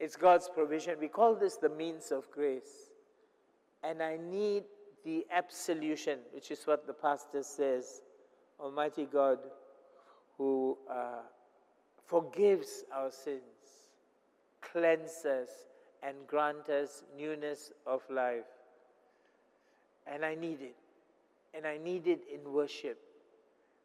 [0.00, 0.96] It's God's provision.
[1.00, 2.90] We call this the means of grace.
[3.82, 4.64] And I need
[5.04, 8.00] the absolution, which is what the pastor says
[8.58, 9.38] Almighty God,
[10.38, 11.22] who uh,
[12.06, 13.42] forgives our sins,
[14.60, 15.48] cleanses,
[16.02, 18.44] and grants us newness of life.
[20.06, 20.76] And I need it.
[21.54, 22.98] And I need it in worship.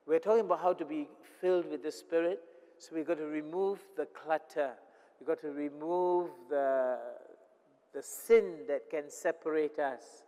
[0.05, 1.07] We're talking about how to be
[1.39, 2.39] filled with the Spirit,
[2.77, 4.71] so we've got to remove the clutter
[5.19, 6.97] We've got to remove the,
[7.93, 10.23] the sin that can separate us.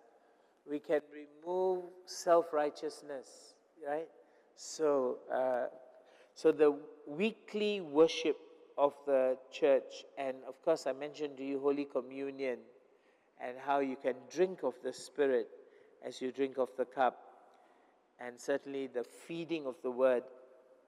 [0.69, 3.55] We can remove self righteousness,
[3.87, 4.07] right?
[4.55, 5.67] So, uh,
[6.35, 6.75] so the
[7.07, 8.37] weekly worship
[8.77, 12.59] of the church, and of course, I mentioned to you Holy Communion
[13.43, 15.47] and how you can drink of the Spirit
[16.05, 17.17] as you drink of the cup,
[18.19, 20.23] and certainly the feeding of the Word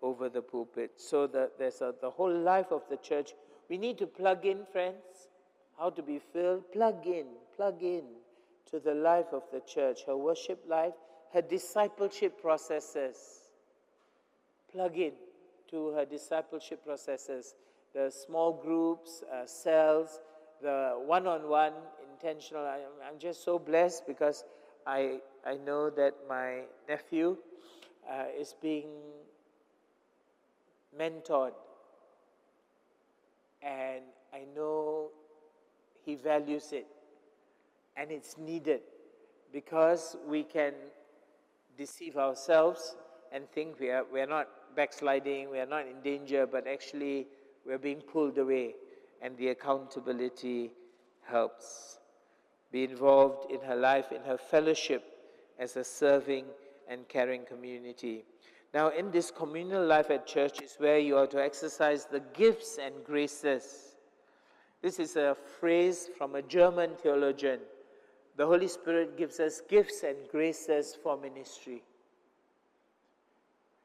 [0.01, 0.91] over the pulpit.
[0.97, 3.31] So the, there's a, the whole life of the church
[3.69, 5.29] we need to plug in, friends.
[5.77, 6.71] How to be filled?
[6.71, 8.03] Plug in, plug in
[8.69, 10.93] to the life of the church, her worship life,
[11.33, 13.17] her discipleship processes.
[14.71, 15.13] Plug in
[15.69, 17.55] to her discipleship processes,
[17.93, 20.19] the small groups, uh, cells,
[20.61, 21.73] the one on one
[22.11, 22.63] intentional.
[22.63, 24.43] I, am just so blessed because
[24.85, 27.37] I, I know that my nephew
[28.09, 28.89] uh, is being
[30.99, 31.53] mentored
[33.63, 35.09] and I know
[36.05, 36.87] He values it.
[37.95, 38.81] And it's needed
[39.51, 40.73] because we can
[41.77, 42.95] deceive ourselves
[43.31, 47.27] and think we are, we are not backsliding, we are not in danger, but actually
[47.65, 48.75] we're being pulled away,
[49.21, 50.71] and the accountability
[51.25, 51.99] helps.
[52.71, 55.03] Be involved in her life, in her fellowship
[55.59, 56.45] as a serving
[56.89, 58.25] and caring community.
[58.73, 62.79] Now, in this communal life at church is where you are to exercise the gifts
[62.83, 63.95] and graces.
[64.81, 67.59] This is a phrase from a German theologian.
[68.35, 71.83] The Holy Spirit gives us gifts and graces for ministry.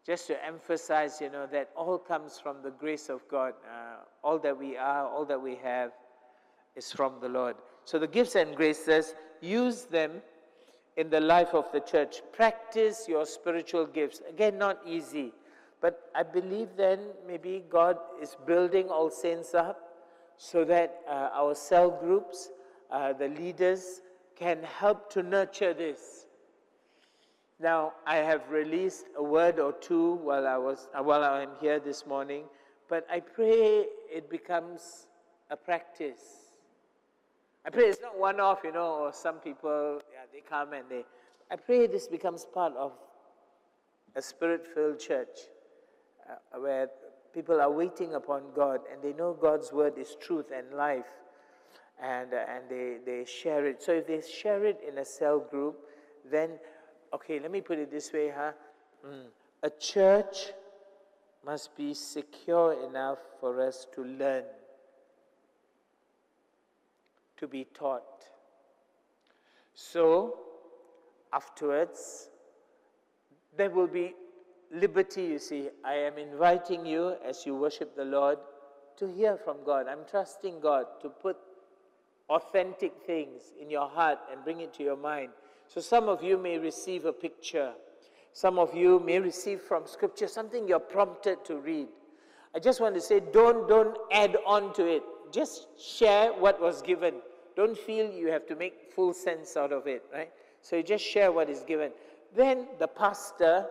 [0.07, 3.53] Just to emphasize, you know, that all comes from the grace of God.
[3.71, 5.93] Uh, all that we are, all that we have
[6.77, 7.57] is from the Lord.
[7.85, 10.23] So the gifts and graces, use them
[10.99, 12.23] in the life of the church.
[12.33, 14.21] Practice your spiritual gifts.
[14.29, 15.33] Again, not easy.
[15.81, 19.79] But I believe then maybe God is building all saints up
[20.37, 22.51] so that uh, our cell groups,
[22.91, 24.03] uh, the leaders,
[24.35, 26.27] can help to nurture this.
[27.61, 31.51] Now, I have released a word or two while I was uh, while I am
[31.61, 32.45] here this morning,
[32.89, 35.07] but I pray it becomes
[35.51, 36.48] a practice.
[37.69, 40.85] I pray it's not one off, you know, or some people, yeah, they come and
[40.89, 41.05] they.
[41.51, 42.93] I pray this becomes part of
[44.17, 45.37] a spirit filled church
[46.31, 46.89] uh, where
[47.35, 51.13] people are waiting upon God and they know God's word is truth and life
[52.03, 53.83] and, uh, and they, they share it.
[53.83, 55.77] So if they share it in a cell group,
[56.31, 56.53] then,
[57.13, 58.53] okay, let me put it this way, huh?
[59.07, 59.27] Mm.
[59.63, 60.53] A church
[61.45, 64.45] must be secure enough for us to learn
[67.39, 68.25] to be taught.
[69.75, 70.39] So,
[71.33, 72.29] afterwards,
[73.57, 74.15] there will be
[74.73, 75.69] liberty, you see.
[75.85, 78.39] I am inviting you as you worship the Lord
[78.99, 79.87] to hear from God.
[79.89, 81.37] I'm trusting God to put
[82.29, 85.31] authentic things in your heart and bring it to your mind.
[85.69, 87.73] So, some of you may receive a picture.
[88.33, 91.89] Some of you may receive from Scripture something you're prompted to read.
[92.55, 95.03] I just want to say, don't, don't add on to it.
[95.33, 97.15] Just share what was given.
[97.59, 100.31] Don't feel you have to make full sense out of it, right?
[100.63, 101.91] So you just share what is given.
[102.37, 103.67] Then the pastor,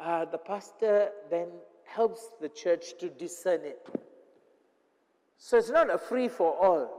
[0.00, 1.46] uh, the pastor then
[1.84, 3.78] helps the church to discern it.
[5.36, 6.90] So it's not a free for all.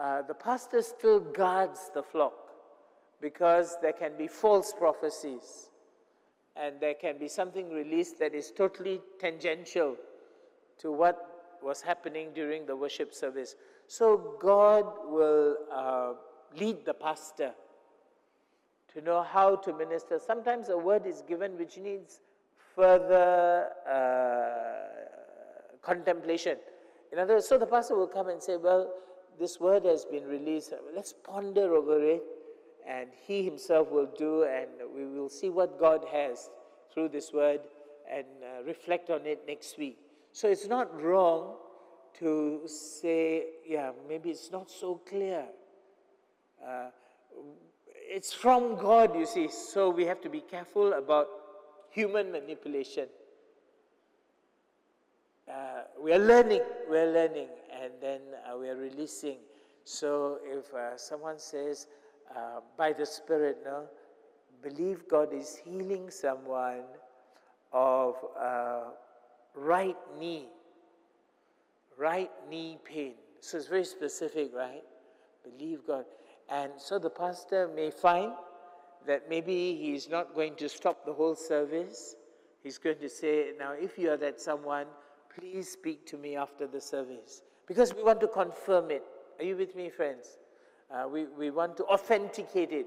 [0.00, 2.54] Uh, the pastor still guards the flock
[3.20, 5.68] because there can be false prophecies
[6.56, 9.96] and there can be something released that is totally tangential
[10.78, 13.54] to what was happening during the worship service.
[13.90, 16.12] So God will uh,
[16.56, 17.50] lead the pastor
[18.94, 20.20] to know how to minister.
[20.24, 22.20] Sometimes a word is given which needs
[22.76, 26.56] further uh, contemplation.
[27.10, 28.94] In other words, so the pastor will come and say, Well,
[29.40, 30.72] this word has been released.
[30.94, 32.22] Let's ponder over it.
[32.88, 36.48] And he himself will do, and we will see what God has
[36.94, 37.62] through this word
[38.08, 39.98] and uh, reflect on it next week.
[40.30, 41.56] So it's not wrong
[42.18, 45.44] to say, yeah, maybe it's not so clear.
[46.66, 46.90] Uh,
[47.92, 51.28] it's from God, you see, so we have to be careful about
[51.90, 53.06] human manipulation.
[55.48, 57.48] Uh, we are learning, we are learning,
[57.82, 59.36] and then uh, we are releasing.
[59.84, 61.86] So if uh, someone says,
[62.36, 63.86] uh, by the Spirit, no,
[64.62, 66.84] believe God is healing someone
[67.72, 68.82] of uh,
[69.54, 70.46] right knee
[72.00, 73.12] right knee pain.
[73.40, 74.82] So it's very specific, right?
[75.44, 76.06] Believe God.
[76.48, 78.32] And so the pastor may find
[79.06, 82.16] that maybe he's not going to stop the whole service.
[82.62, 84.86] He's going to say, Now, if you are that someone,
[85.38, 87.42] please speak to me after the service.
[87.66, 89.04] Because we want to confirm it.
[89.38, 90.38] Are you with me, friends?
[90.90, 92.86] Uh, we, we want to authenticate it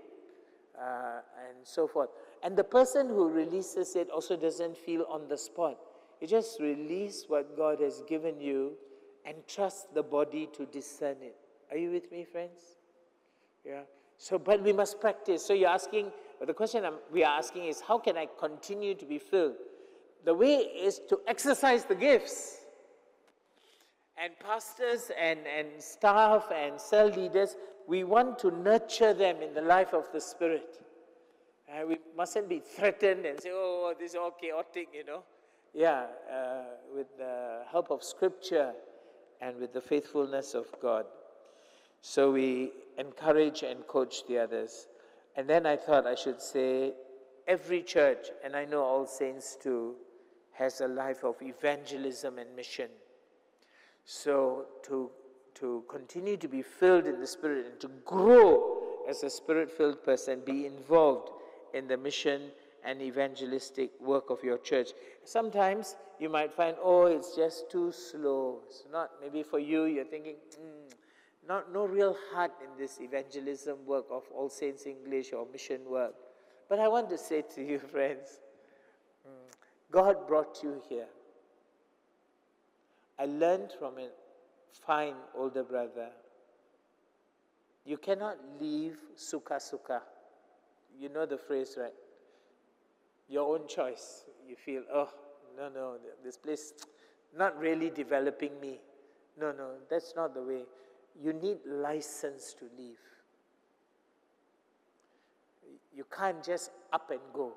[0.77, 2.09] uh, and so forth.
[2.43, 5.77] And the person who releases it also doesn't feel on the spot.
[6.19, 8.73] You just release what God has given you
[9.25, 11.35] and trust the body to discern it.
[11.71, 12.59] Are you with me, friends?
[13.65, 13.81] Yeah.
[14.17, 15.45] So, but we must practice.
[15.45, 18.95] So you're asking, but the question I'm, we are asking is, how can I continue
[18.95, 19.55] to be filled?
[20.25, 22.57] The way is to exercise the gifts.
[24.17, 27.55] And pastors and, and staff and cell leaders,
[27.87, 30.79] we want to nurture them in the life of the Spirit.
[31.67, 35.23] Uh, we mustn't be threatened and say, oh, this is all chaotic, you know.
[35.73, 36.63] Yeah, uh,
[36.95, 38.73] with the help of Scripture
[39.43, 41.05] and with the faithfulness of God.
[42.01, 44.87] So we encourage and coach the others.
[45.35, 46.93] And then I thought I should say
[47.47, 49.95] every church, and I know all saints too,
[50.53, 52.89] has a life of evangelism and mission.
[54.05, 55.09] So to,
[55.55, 58.79] to continue to be filled in the Spirit and to grow
[59.09, 61.29] as a spirit filled person, be involved
[61.73, 62.51] in the mission
[62.85, 64.89] and evangelistic work of your church.
[65.23, 68.59] Sometimes you might find, oh, it's just too slow.
[68.67, 70.93] It's not, maybe for you, you're thinking, mm,
[71.47, 76.13] not, no real heart in this evangelism work of All Saints English or mission work.
[76.69, 78.39] But I want to say to you, friends,
[79.91, 81.07] God brought you here.
[83.19, 84.07] I learned from a
[84.85, 86.09] fine older brother.
[87.85, 90.01] You cannot leave suka suka.
[90.99, 91.93] You know the phrase, right?
[93.33, 94.25] Your own choice.
[94.47, 95.09] You feel, oh,
[95.57, 96.73] no, no, this place
[97.35, 98.79] not really developing me.
[99.39, 100.65] No, no, that's not the way.
[101.19, 102.99] You need license to leave.
[105.91, 107.53] You can't just up and go.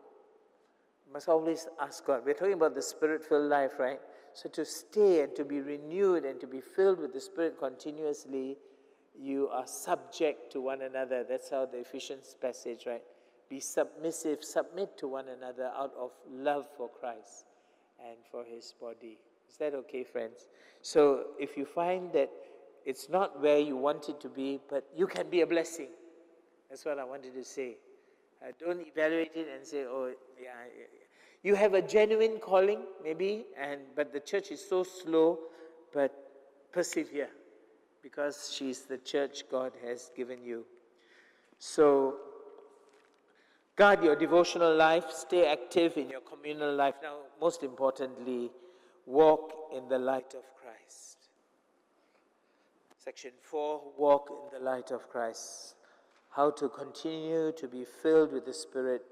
[1.07, 2.23] You must always ask God.
[2.25, 4.01] We're talking about the spirit filled life, right?
[4.33, 8.57] So to stay and to be renewed and to be filled with the Spirit continuously,
[9.19, 11.25] you are subject to one another.
[11.27, 13.03] That's how the Ephesians passage, right?
[13.49, 17.47] Be submissive, submit to one another out of love for Christ
[18.01, 19.19] and for his body.
[19.49, 20.49] Is that okay, friends?
[20.83, 22.31] So if you find that
[22.85, 25.89] it's not where you want it to be, but you can be a blessing.
[26.69, 27.77] That's what I wanted to say.
[28.43, 30.51] Uh, don't evaluate it and say, oh, yeah,
[31.43, 35.39] you have a genuine calling, maybe, and but the church is so slow,
[35.93, 36.13] but
[36.73, 37.29] persevere
[38.03, 40.65] because she's the church God has given you.
[41.59, 42.17] So,
[43.77, 46.95] guard your devotional life, stay active in your communal life.
[47.03, 48.51] Now, most importantly,
[49.05, 51.19] walk in the light of Christ.
[52.97, 55.75] Section 4 Walk in the light of Christ.
[56.31, 59.03] How to continue to be filled with the Spirit.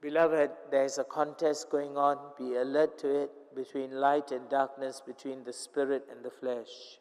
[0.00, 2.18] Beloved, there's a contest going on.
[2.38, 7.00] Be alert to it between light and darkness, between the Spirit and the flesh.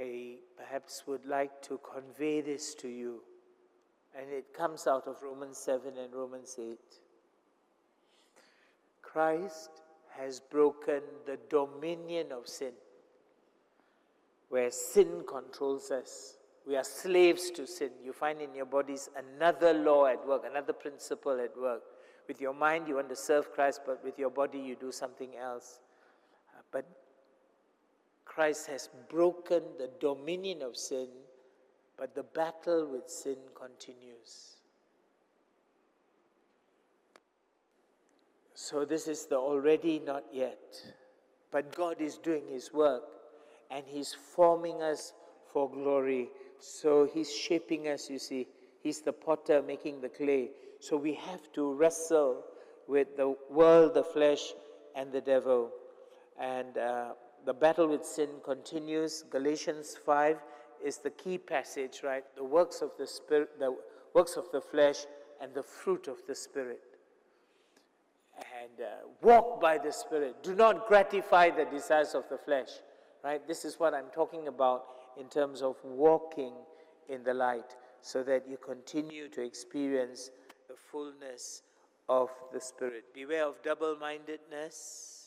[0.00, 3.22] I perhaps would like to convey this to you.
[4.18, 6.78] And it comes out of Romans 7 and Romans 8.
[9.02, 9.70] Christ
[10.16, 12.72] has broken the dominion of sin,
[14.48, 16.36] where sin controls us.
[16.66, 17.90] We are slaves to sin.
[18.04, 21.82] You find in your bodies another law at work, another principle at work.
[22.26, 25.36] With your mind, you want to serve Christ, but with your body, you do something
[25.36, 25.80] else.
[26.70, 26.86] But
[28.30, 31.08] Christ has broken the dominion of sin,
[31.98, 34.54] but the battle with sin continues.
[38.54, 40.60] So, this is the already not yet.
[41.50, 43.02] But God is doing His work
[43.68, 45.12] and He's forming us
[45.52, 46.28] for glory.
[46.60, 48.46] So, He's shaping us, you see.
[48.80, 50.50] He's the potter making the clay.
[50.78, 52.44] So, we have to wrestle
[52.86, 54.52] with the world, the flesh,
[54.94, 55.72] and the devil.
[56.38, 57.12] And uh,
[57.44, 59.24] the battle with sin continues.
[59.30, 60.38] Galatians 5
[60.84, 62.24] is the key passage, right?
[62.36, 63.76] The works of the spirit, the
[64.14, 65.06] works of the flesh,
[65.40, 66.80] and the fruit of the spirit.
[68.62, 70.42] And uh, walk by the spirit.
[70.42, 72.68] Do not gratify the desires of the flesh,
[73.22, 73.46] right?
[73.46, 74.84] This is what I'm talking about
[75.18, 76.54] in terms of walking
[77.08, 80.30] in the light, so that you continue to experience
[80.68, 81.62] the fullness
[82.08, 83.04] of the spirit.
[83.12, 85.19] Beware of double-mindedness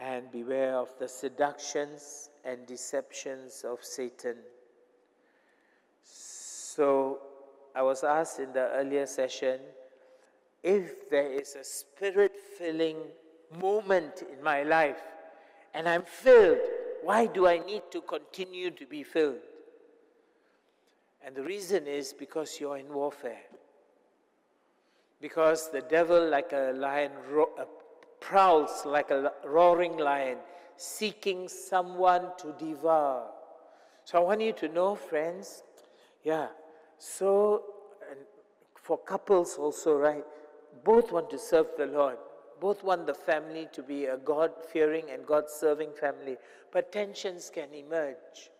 [0.00, 4.36] and beware of the seductions and deceptions of Satan.
[6.02, 7.18] So,
[7.74, 9.60] I was asked in the earlier session
[10.62, 12.96] if there is a spirit filling
[13.60, 15.00] moment in my life
[15.74, 16.58] and I'm filled,
[17.02, 19.38] why do I need to continue to be filled?
[21.24, 23.42] And the reason is because you're in warfare.
[25.20, 27.12] Because the devil, like a lion,
[28.20, 30.38] prowls like a roaring lion,
[30.76, 33.26] seeking someone to devour.
[34.04, 35.62] So I want you to know, friends,
[36.24, 36.48] yeah,
[36.98, 37.64] so
[38.74, 40.24] for couples also, right?
[40.84, 42.16] Both want to serve the Lord.
[42.60, 46.36] Both want the family to be a God fearing and God serving family.
[46.72, 48.50] But tensions can emerge.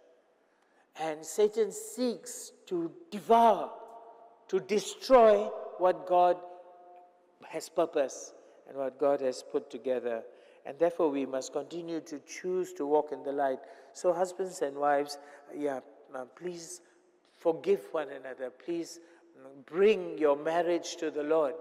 [1.00, 3.70] And Satan seeks to devour,
[4.48, 5.48] to destroy
[5.78, 6.36] what God
[7.48, 8.34] has purposed
[8.68, 10.22] and what God has put together.
[10.66, 13.58] And therefore, we must continue to choose to walk in the light.
[13.94, 15.18] So, husbands and wives,
[15.56, 15.80] yeah,
[16.36, 16.82] please
[17.38, 18.50] forgive one another.
[18.50, 19.00] Please
[19.38, 21.54] mm, bring your marriage to the Lord.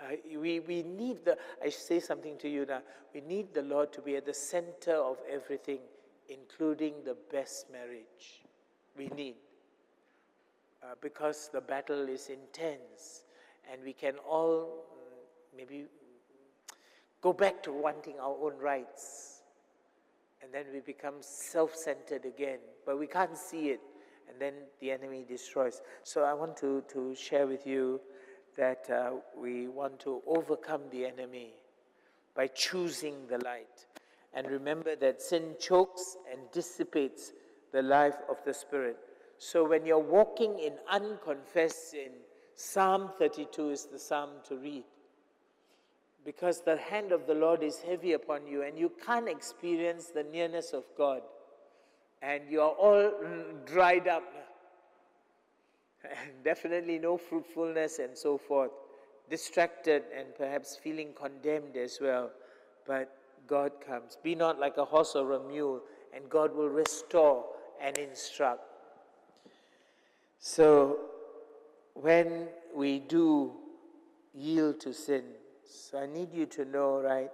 [0.00, 2.80] Uh, we, we need the, I say something to you now,
[3.12, 5.80] we need the Lord to be at the center of everything,
[6.28, 8.42] including the best marriage.
[8.96, 9.34] We need.
[10.82, 13.24] Uh, because the battle is intense
[13.70, 15.84] and we can all mm, maybe
[17.22, 19.42] go back to wanting our own rights.
[20.42, 23.80] And then we become self centered again, but we can't see it.
[24.28, 25.82] And then the enemy destroys.
[26.02, 28.00] So I want to, to share with you
[28.56, 31.54] that uh, we want to overcome the enemy
[32.34, 33.86] by choosing the light.
[34.32, 37.32] And remember that sin chokes and dissipates
[37.72, 38.96] the life of the Spirit.
[39.38, 42.12] So when you're walking in unconfessed sin,
[42.54, 44.84] Psalm 32 is the psalm to read.
[46.24, 50.22] Because the hand of the Lord is heavy upon you, and you can't experience the
[50.22, 51.22] nearness of God.
[52.22, 53.12] And you are all
[53.64, 54.24] dried up.
[56.44, 58.70] Definitely no fruitfulness and so forth.
[59.30, 62.30] Distracted and perhaps feeling condemned as well.
[62.86, 63.16] But
[63.46, 64.18] God comes.
[64.22, 65.80] Be not like a horse or a mule,
[66.14, 67.44] and God will restore
[67.80, 68.62] and instruct.
[70.38, 70.98] So,
[71.94, 73.52] when we do
[74.34, 75.24] yield to sin,
[75.70, 77.30] so I need you to know, right?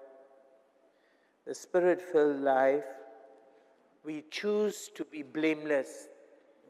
[1.46, 2.84] The spirit filled life,
[4.04, 6.08] we choose to be blameless.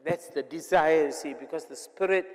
[0.05, 2.25] That's the desire, see, because the spirit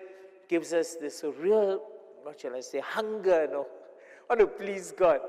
[0.48, 1.80] gives us this real,
[2.22, 3.66] what shall I say, hunger, no,
[4.28, 5.20] want to please God.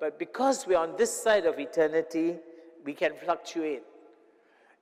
[0.00, 2.36] But because we're on this side of eternity,
[2.84, 3.82] we can fluctuate.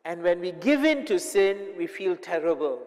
[0.05, 2.81] And when we give in to sin, we feel terrible.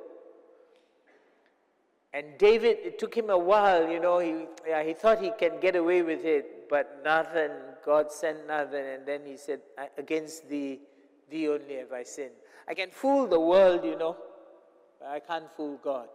[2.16, 5.60] And David, it took him a while, you know, he, yeah, he thought he can
[5.60, 7.52] get away with it, but Nathan,
[7.86, 9.60] God sent Nathan, and then he said,
[9.98, 10.80] Against thee,
[11.30, 12.32] thee only have I sinned.
[12.70, 14.16] I can fool the world, you know,
[14.98, 16.08] but I can't fool God.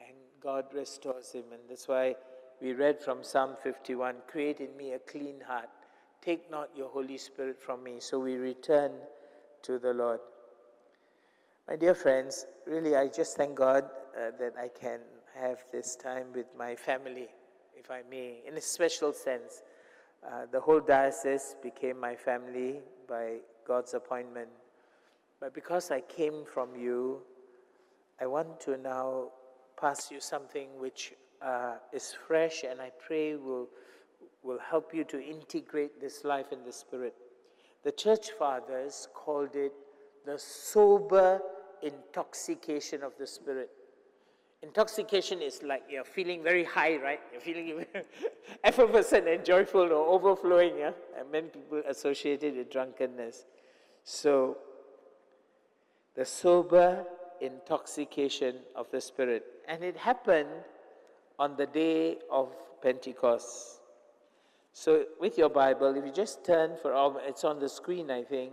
[0.00, 2.16] And God restores him, and that's why
[2.62, 5.68] we read from Psalm 51 Create in me a clean heart,
[6.22, 7.96] take not your Holy Spirit from me.
[8.00, 8.92] So we return
[9.64, 10.20] to the Lord.
[11.70, 14.98] My dear friends, really, I just thank God uh, that I can
[15.40, 17.28] have this time with my family,
[17.78, 19.62] if I may, in a special sense.
[20.26, 24.48] Uh, the whole diocese became my family by God's appointment.
[25.38, 27.20] But because I came from you,
[28.20, 29.28] I want to now
[29.80, 33.68] pass you something which uh, is fresh and I pray will,
[34.42, 37.14] will help you to integrate this life in the Spirit.
[37.84, 39.72] The church fathers called it
[40.26, 41.40] the sober
[41.82, 43.70] intoxication of the spirit.
[44.62, 47.20] Intoxication is like you're feeling very high, right?
[47.32, 47.86] You're feeling
[48.64, 50.92] effervescent and joyful or overflowing, yeah?
[51.18, 53.46] And many people associate it with drunkenness.
[54.04, 54.58] So,
[56.14, 57.06] the sober
[57.40, 59.44] intoxication of the Spirit.
[59.66, 60.48] And it happened
[61.38, 62.52] on the day of
[62.82, 63.80] Pentecost.
[64.72, 68.52] So, with your Bible, if you just turn for it's on the screen, I think,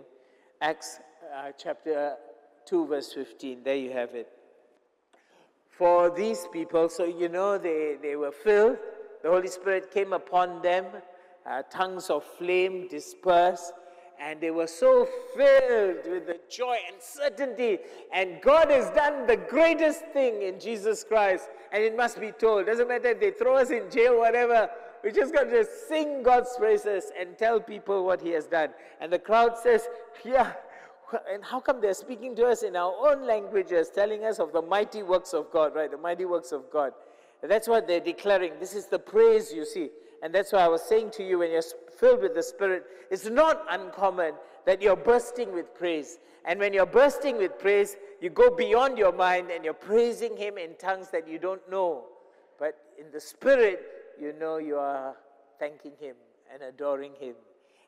[0.61, 0.99] Acts
[1.35, 2.15] uh, chapter
[2.67, 3.63] 2, verse 15.
[3.63, 4.29] There you have it.
[5.69, 8.77] For these people, so you know they, they were filled,
[9.23, 10.85] the Holy Spirit came upon them,
[11.45, 13.73] uh, tongues of flame dispersed,
[14.19, 17.77] and they were so filled with the joy and certainty.
[18.11, 22.65] And God has done the greatest thing in Jesus Christ, and it must be told.
[22.65, 24.69] Doesn't matter if they throw us in jail, whatever.
[25.03, 28.69] We just got to sing God's praises and tell people what He has done.
[28.99, 29.87] And the crowd says,
[30.25, 30.53] Yeah,
[31.31, 34.61] and how come they're speaking to us in our own languages, telling us of the
[34.61, 35.89] mighty works of God, right?
[35.89, 36.93] The mighty works of God.
[37.41, 38.53] And that's what they're declaring.
[38.59, 39.89] This is the praise, you see.
[40.23, 41.61] And that's why I was saying to you when you're
[41.97, 44.33] filled with the Spirit, it's not uncommon
[44.65, 46.17] that you're bursting with praise.
[46.45, 50.57] And when you're bursting with praise, you go beyond your mind and you're praising Him
[50.57, 52.05] in tongues that you don't know.
[52.57, 53.85] But in the Spirit,
[54.19, 55.15] you know you are
[55.59, 56.15] thanking Him
[56.51, 57.35] and adoring Him.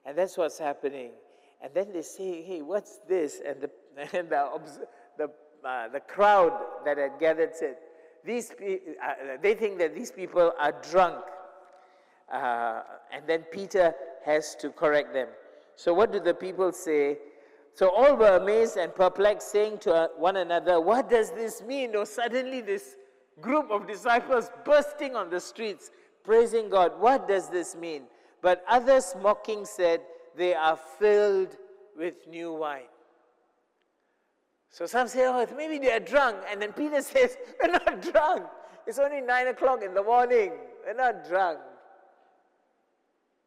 [0.06, 1.12] And that's what's happening.
[1.62, 3.42] And then they say, hey, what's this?
[3.46, 3.70] And the,
[4.18, 4.62] and the,
[5.18, 5.30] the,
[5.68, 6.54] uh, the crowd
[6.86, 7.78] that had gathered said,
[8.26, 11.24] these, uh, they think that these people are drunk.
[12.32, 12.82] Uh,
[13.12, 13.94] and then Peter
[14.26, 15.28] has to correct them.
[15.76, 17.18] So, what do the people say?
[17.74, 21.96] So, all were amazed and perplexed, saying to uh, one another, What does this mean?
[21.96, 22.98] Or suddenly, this
[23.42, 25.90] group of disciples bursting on the streets,
[26.24, 27.00] praising God.
[27.00, 28.04] What does this mean?
[28.42, 30.02] But others mocking said,
[30.40, 31.58] they are filled
[31.98, 32.94] with new wine.
[34.70, 36.38] So some say, oh, maybe they are drunk.
[36.50, 38.44] And then Peter says, we're not drunk.
[38.88, 40.54] It's only nine o'clock in the morning.
[40.86, 41.60] We're not drunk.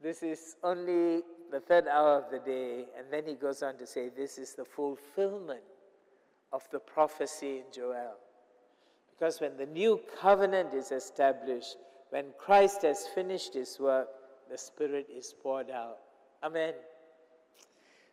[0.03, 2.85] This is only the third hour of the day.
[2.99, 5.63] And then he goes on to say, this is the fulfillment
[6.53, 8.17] of the prophecy in Joel.
[9.11, 11.77] Because when the new covenant is established,
[12.11, 14.09] when Christ has finished his work,
[14.51, 15.97] the Spirit is poured out.
[16.43, 16.75] Amen.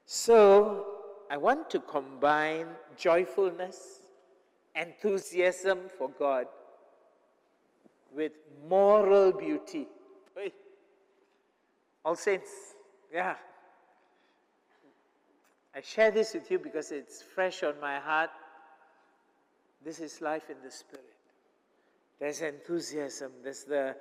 [0.05, 0.85] So,
[1.31, 2.67] I want to combine
[2.97, 4.01] joyfulness,
[4.75, 6.45] enthusiasm for God
[8.11, 8.31] with
[8.67, 9.87] moral beauty.
[12.05, 12.49] All saints,
[13.13, 13.35] yeah.
[15.75, 18.31] I share this with you because it's fresh on my heart.
[19.83, 21.05] This is life in the Spirit.
[22.19, 23.95] There's enthusiasm, there's the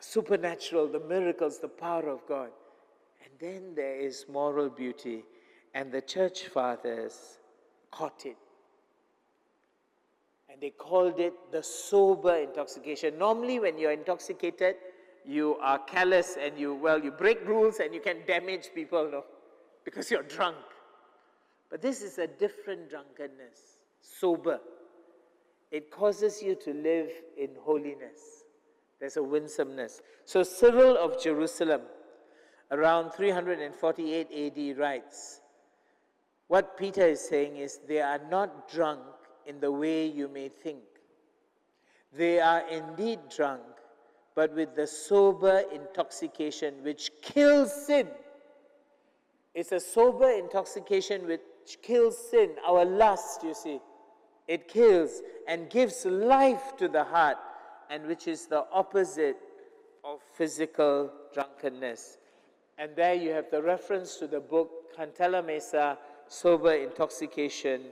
[0.00, 2.50] supernatural, the miracles, the power of God.
[3.24, 5.24] And then there is moral beauty.
[5.74, 7.38] And the church fathers
[7.90, 8.36] caught it.
[10.50, 13.18] And they called it the sober intoxication.
[13.18, 14.76] Normally, when you're intoxicated,
[15.24, 19.24] you are callous and you, well, you break rules and you can damage people, no?
[19.84, 20.56] Because you're drunk.
[21.70, 24.60] But this is a different drunkenness, sober.
[25.72, 28.44] It causes you to live in holiness.
[29.00, 30.02] There's a winsomeness.
[30.24, 31.80] So Cyril of Jerusalem,
[32.74, 35.40] around 348 AD, writes
[36.48, 39.00] What Peter is saying is they are not drunk
[39.46, 40.82] in the way you may think.
[42.12, 43.62] They are indeed drunk,
[44.34, 48.08] but with the sober intoxication which kills sin.
[49.54, 51.42] It's a sober intoxication which
[51.82, 53.80] kills sin, our lust, you see.
[54.48, 57.38] It kills and gives life to the heart,
[57.88, 59.36] and which is the opposite
[60.02, 62.18] of physical drunkenness.
[62.78, 65.96] And there you have the reference to the book Cantalamessa
[66.26, 67.82] Sober Intoxication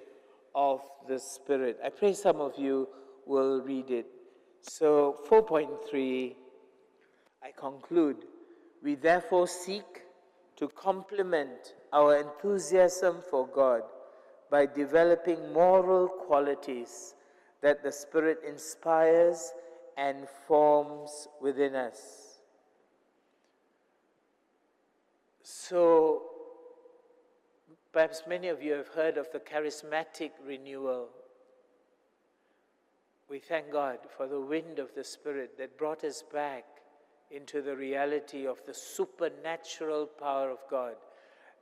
[0.54, 1.78] of the Spirit.
[1.84, 2.88] I pray some of you
[3.26, 4.06] will read it.
[4.60, 6.34] So, 4.3,
[7.42, 8.24] I conclude.
[8.82, 10.02] We therefore seek
[10.56, 13.82] to complement our enthusiasm for God
[14.50, 17.14] by developing moral qualities
[17.62, 19.52] that the Spirit inspires
[19.96, 22.31] and forms within us.
[25.43, 26.22] So,
[27.93, 31.09] Perhaps many of you have heard of the charismatic renewal.
[33.28, 36.64] We thank God for the wind of the Spirit that brought us back
[37.30, 40.95] into the reality of the supernatural power of God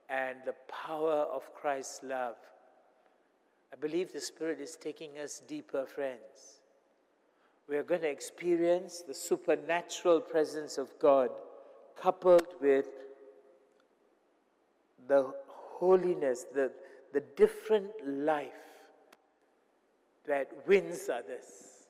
[0.08, 2.36] and the power of Christ's love.
[3.72, 6.60] I believe the Spirit is taking us deeper, friends.
[7.68, 11.30] We are going to experience the supernatural presence of God
[12.00, 12.86] coupled with
[15.10, 16.70] the holiness, the,
[17.12, 18.68] the different life
[20.24, 21.88] that wins others.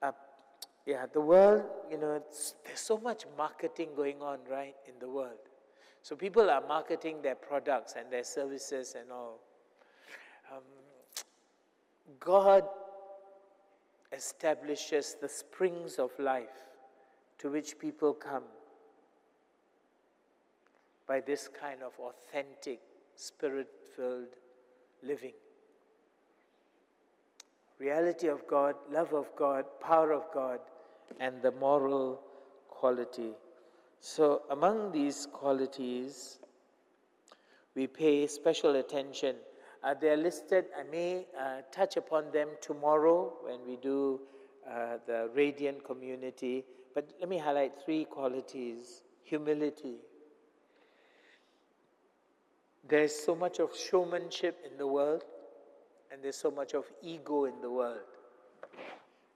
[0.00, 0.12] Uh,
[0.86, 2.22] yeah, the world, you know,
[2.64, 5.48] there's so much marketing going on, right, in the world.
[6.02, 9.40] So people are marketing their products and their services and all.
[10.52, 10.62] Um,
[12.20, 12.62] God
[14.12, 16.68] establishes the springs of life
[17.38, 18.44] to which people come
[21.08, 22.80] by this kind of authentic,
[23.16, 24.36] spirit filled
[25.02, 25.32] living.
[27.78, 30.60] Reality of God, love of God, power of God,
[31.18, 32.20] and the moral
[32.68, 33.32] quality.
[34.00, 36.38] So, among these qualities,
[37.74, 39.36] we pay special attention.
[39.82, 44.20] Uh, they are listed, I may uh, touch upon them tomorrow when we do
[44.68, 46.64] uh, the radiant community.
[46.94, 49.96] But let me highlight three qualities humility,
[52.86, 55.24] there's so much of showmanship in the world,
[56.12, 57.98] and there's so much of ego in the world.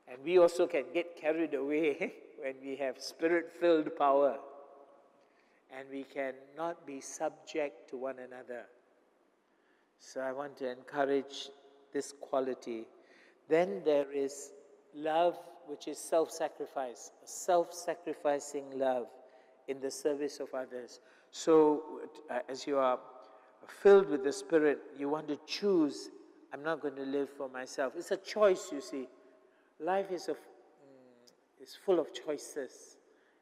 [0.08, 4.36] And we also can get carried away when we have spirit filled power,
[5.76, 8.64] and we cannot be subject to one another.
[9.98, 11.48] So I want to encourage
[11.92, 12.84] this quality.
[13.48, 14.52] Then there is
[14.94, 19.06] love, which is self sacrifice, self sacrificing love
[19.68, 21.00] in the service of others.
[21.30, 22.98] So, uh, as you are
[23.68, 26.10] filled with the Spirit, you want to choose,
[26.52, 27.94] I'm not going to live for myself.
[27.96, 29.08] It's a choice, you see.
[29.80, 32.96] Life is, a, mm, is full of choices,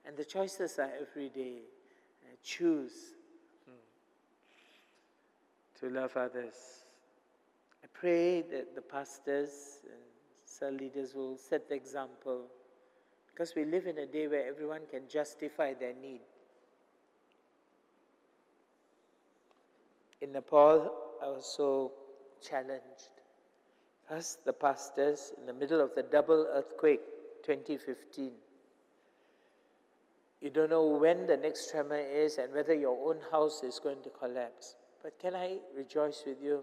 [0.06, 1.58] and the choices are every day.
[2.22, 3.14] Uh, choose
[3.68, 3.74] mm,
[5.80, 6.54] to love others.
[7.82, 10.00] I pray that the pastors and
[10.44, 12.46] cell leaders will set the example
[13.32, 16.20] because we live in a day where everyone can justify their need.
[20.20, 20.92] In Nepal,
[21.22, 21.92] I was so
[22.42, 23.10] challenged.
[24.08, 27.00] First, the pastors in the middle of the double earthquake,
[27.44, 28.32] 2015.
[30.40, 34.02] You don't know when the next tremor is and whether your own house is going
[34.02, 34.76] to collapse.
[35.02, 36.62] But can I rejoice with you?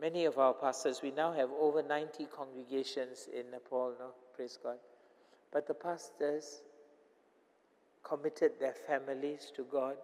[0.00, 4.10] Many of our pastors, we now have over 90 congregations in Nepal, no?
[4.34, 4.78] Praise God.
[5.52, 6.62] But the pastors
[8.02, 9.96] committed their families to God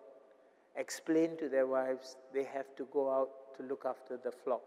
[0.81, 4.63] explain to their wives they have to go out to look after the flock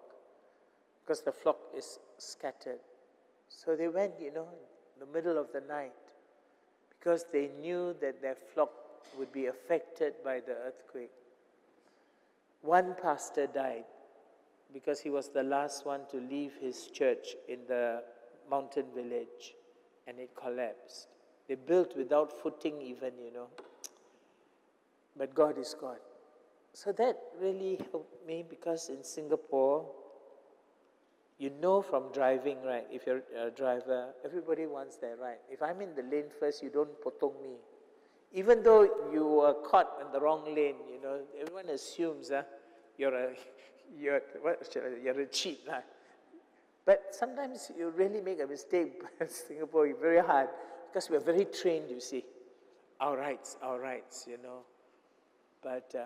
[1.02, 2.80] because the flock is scattered.
[3.50, 4.48] So they went, you know,
[4.94, 5.92] in the middle of the night
[6.90, 8.72] because they knew that their flock
[9.18, 11.12] would be affected by the earthquake.
[12.62, 13.86] One pastor died
[14.74, 18.04] because he was the last one to leave his church in the
[18.50, 19.56] mountain village
[20.08, 21.08] and it collapsed.
[21.48, 23.48] They built without footing, even, you know.
[25.18, 25.98] But God is God.
[26.74, 29.86] so that really helped me because in Singapore,
[31.38, 32.86] you know from driving, right?
[32.92, 35.40] If you're a driver, everybody wants their right.
[35.52, 37.56] If I'm in the lane first, you don't potong me.
[38.34, 42.44] Even though you were caught in the wrong lane, you know, everyone assumes uh,
[42.98, 43.30] you're a
[44.00, 45.62] you're what, you're a cheat.
[45.70, 45.82] Huh?
[46.86, 50.50] But sometimes you really make a mistake in Singapore, very hard
[50.88, 52.24] because we're very trained, you see.
[53.00, 54.60] Our rights, our rights, you know.
[55.64, 56.04] But uh,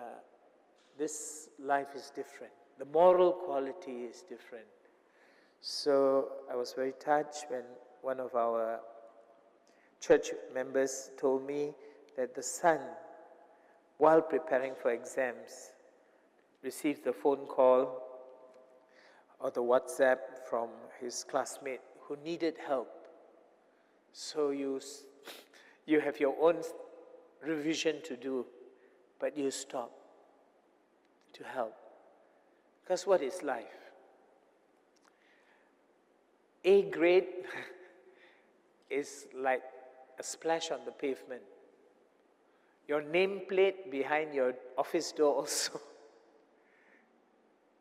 [0.96, 2.52] this life is different.
[2.78, 4.66] The moral quality is different.
[5.60, 7.64] So I was very touched when
[8.02, 8.80] one of our
[10.00, 11.72] church members told me
[12.16, 12.78] that the son,
[13.96, 15.72] while preparing for exams,
[16.62, 18.02] received the phone call
[19.40, 20.68] or the WhatsApp from
[21.00, 23.06] his classmate who needed help.
[24.12, 24.80] So you,
[25.86, 26.56] you have your own
[27.44, 28.46] revision to do,
[29.20, 29.90] but you stop
[31.32, 31.74] to help.
[32.82, 33.66] Because what is life?
[36.64, 37.26] A grade
[38.90, 39.62] is like
[40.18, 41.42] a splash on the pavement.
[42.86, 45.80] Your nameplate behind your office door also.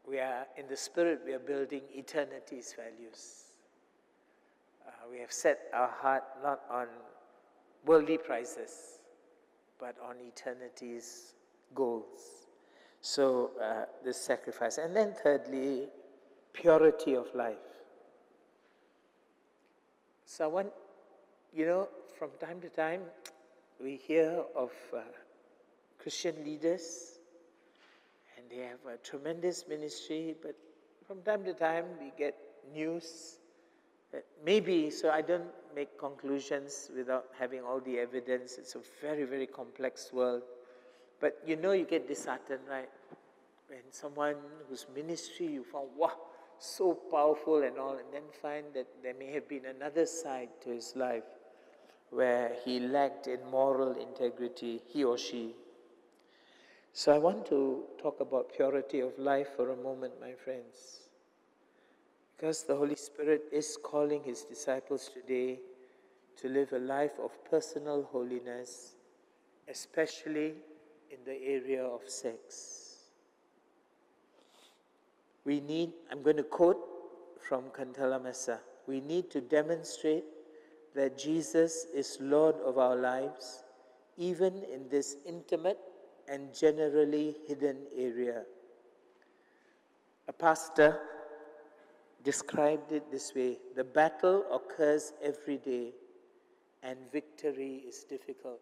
[0.07, 3.43] we are, in the spirit, we are building eternity's values.
[4.85, 6.88] Uh, we have set our heart not on
[7.85, 8.97] worldly prizes,
[9.80, 11.34] but on eternity's
[11.75, 12.47] goals.
[13.01, 14.78] So, uh, this sacrifice.
[14.78, 15.88] And then, thirdly,
[16.53, 17.57] purity of life.
[20.25, 20.69] So, I want,
[21.53, 23.01] you know, from time to time,
[23.82, 25.01] we hear of uh,
[25.99, 27.19] Christian leaders,
[28.36, 30.55] and they have a tremendous ministry, but
[31.07, 32.36] from time to time, we get
[32.73, 33.38] news
[34.11, 38.57] that maybe, so I don't make conclusions without having all the evidence.
[38.57, 40.41] It's a very, very complex world.
[41.21, 42.89] But you know, you get disheartened, right?
[43.67, 46.13] When someone whose ministry you found, wow,
[46.57, 50.71] so powerful and all, and then find that there may have been another side to
[50.71, 51.30] his life
[52.09, 55.53] where he lacked in moral integrity, he or she.
[56.93, 61.07] So I want to talk about purity of life for a moment, my friends.
[62.38, 65.59] Because the Holy Spirit is calling his disciples today
[66.39, 68.93] to live a life of personal holiness,
[69.67, 70.53] especially
[71.09, 72.97] in the area of sex.
[75.45, 76.77] We need, I'm going to quote
[77.39, 80.25] from Cantalamessa, we need to demonstrate
[80.93, 83.63] that Jesus is Lord of our lives,
[84.15, 85.79] even in this intimate
[86.27, 88.43] and generally hidden area.
[90.27, 90.99] A pastor
[92.28, 95.93] described it this way the battle occurs every day,
[96.84, 98.59] and victory is difficult.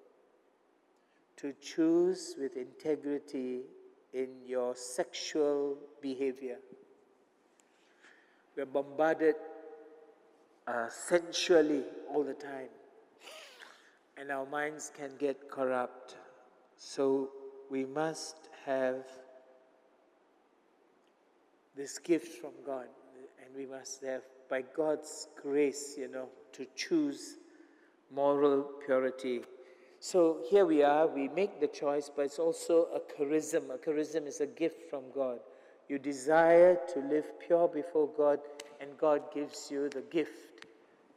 [1.37, 3.61] To choose with integrity
[4.13, 6.59] in your sexual behavior.
[8.55, 9.35] We're bombarded
[10.67, 12.69] uh, sensually all the time,
[14.15, 16.17] and our minds can get corrupt.
[16.77, 17.29] So
[17.71, 19.03] we must have
[21.75, 22.87] this gift from God,
[23.45, 27.35] and we must have, by God's grace, you know, to choose
[28.13, 29.41] moral purity.
[29.99, 33.69] So here we are, we make the choice, but it's also a charism.
[33.73, 35.39] A charism is a gift from God.
[35.87, 38.39] You desire to live pure before God,
[38.81, 40.65] and God gives you the gift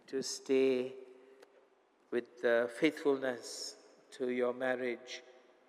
[0.09, 0.93] to stay
[2.11, 3.77] with uh, faithfulness
[4.13, 5.23] to your marriage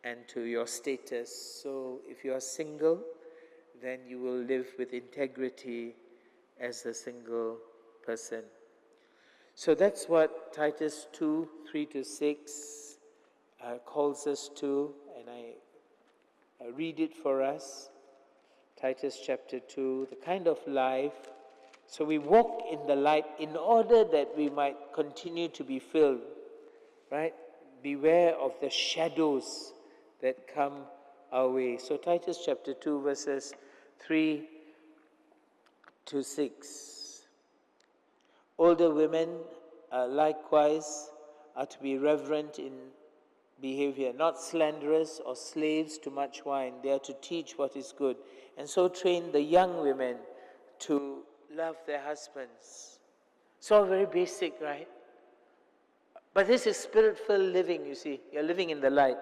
[0.03, 1.59] and to your status.
[1.61, 3.01] So if you are single,
[3.81, 5.95] then you will live with integrity
[6.59, 7.57] as a single
[8.05, 8.43] person.
[9.55, 12.97] So that's what Titus 2 3 to 6
[13.61, 17.89] uh, calls us to, and I, I read it for us.
[18.79, 21.29] Titus chapter 2, the kind of life.
[21.87, 26.21] So we walk in the light in order that we might continue to be filled,
[27.11, 27.33] right?
[27.83, 29.73] Beware of the shadows
[30.21, 30.85] that come
[31.31, 31.77] our way.
[31.77, 33.53] So, Titus chapter 2, verses
[33.99, 34.47] 3
[36.09, 37.21] to 6.
[38.57, 39.29] Older women
[39.91, 41.11] uh, likewise
[41.55, 42.73] are to be reverent in
[43.61, 46.73] behavior, not slanderous or slaves to much wine.
[46.81, 48.17] They are to teach what is good.
[48.57, 50.17] And so train the young women
[50.79, 51.19] to
[51.55, 52.99] love their husbands.
[53.59, 54.87] It's all very basic, right?
[56.33, 58.21] But this is spirit filled living, you see.
[58.31, 59.17] You're living in the light.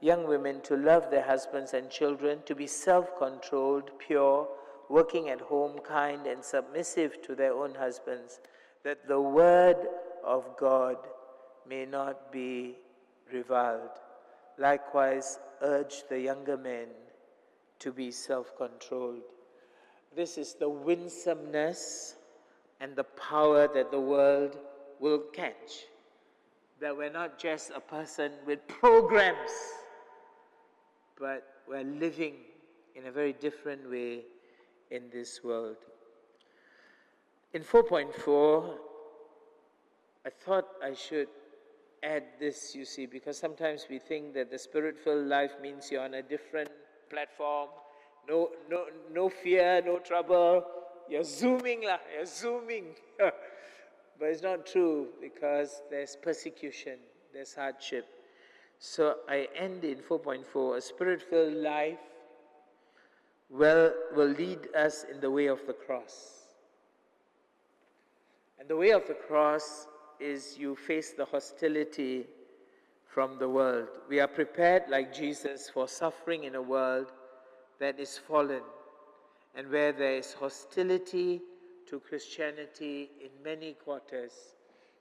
[0.00, 4.48] Young women to love their husbands and children, to be self controlled, pure,
[4.88, 8.40] working at home, kind, and submissive to their own husbands,
[8.84, 9.76] that the word
[10.24, 10.96] of God
[11.68, 12.76] may not be
[13.32, 13.90] reviled.
[14.58, 16.86] Likewise, urge the younger men
[17.78, 19.22] to be self controlled.
[20.14, 22.16] This is the winsomeness
[22.80, 24.56] and the power that the world
[25.00, 25.84] will catch.
[26.80, 29.50] That we're not just a person with programs,
[31.18, 32.34] but we're living
[32.94, 34.22] in a very different way
[34.90, 35.76] in this world.
[37.52, 38.74] In 4.4,
[40.24, 41.28] I thought I should
[42.02, 46.02] add this, you see, because sometimes we think that the spirit filled life means you're
[46.02, 46.70] on a different
[47.08, 47.68] platform,
[48.28, 50.64] no, no, no fear, no trouble.
[51.08, 51.98] You're zooming, lah.
[52.14, 52.86] You're zooming.
[53.18, 53.32] but
[54.28, 56.98] it's not true because there's persecution,
[57.32, 58.06] there's hardship.
[58.78, 61.98] So I end in 4.4 a spirit filled life
[63.50, 66.32] will, will lead us in the way of the cross.
[68.58, 69.86] And the way of the cross
[70.18, 72.26] is you face the hostility
[73.06, 73.88] from the world.
[74.08, 77.12] We are prepared, like Jesus, for suffering in a world
[77.78, 78.62] that is fallen
[79.54, 81.40] and where there is hostility
[81.88, 84.32] to Christianity in many quarters.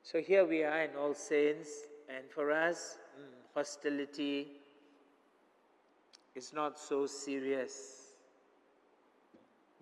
[0.03, 1.69] So here we are in All Saints,
[2.07, 4.47] and for us, mm, hostility
[6.35, 8.04] is not so serious.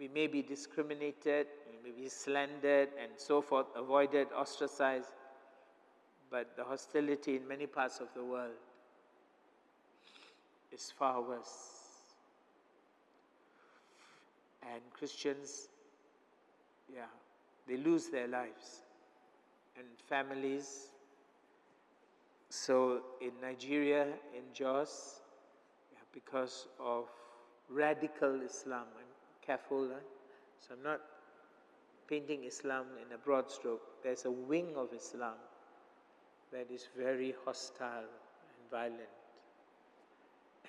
[0.04, 5.14] We may be discriminated, we may be slandered, and so forth, avoided, ostracized,
[6.30, 8.51] but the hostility in many parts of the world
[10.74, 11.70] is far worse.
[14.74, 15.70] And Christians,
[16.93, 17.04] yeah,
[17.66, 18.82] they lose their lives
[19.78, 20.88] and families.
[22.49, 25.22] So in Nigeria, in Jos,
[25.93, 27.06] yeah, because of
[27.70, 28.88] radical Islam,
[29.46, 29.89] careful,
[30.60, 31.02] so I'm not
[32.08, 33.82] painting Islam in a broad stroke.
[34.04, 35.36] There's a wing of Islam
[36.52, 39.10] that is very hostile and violent.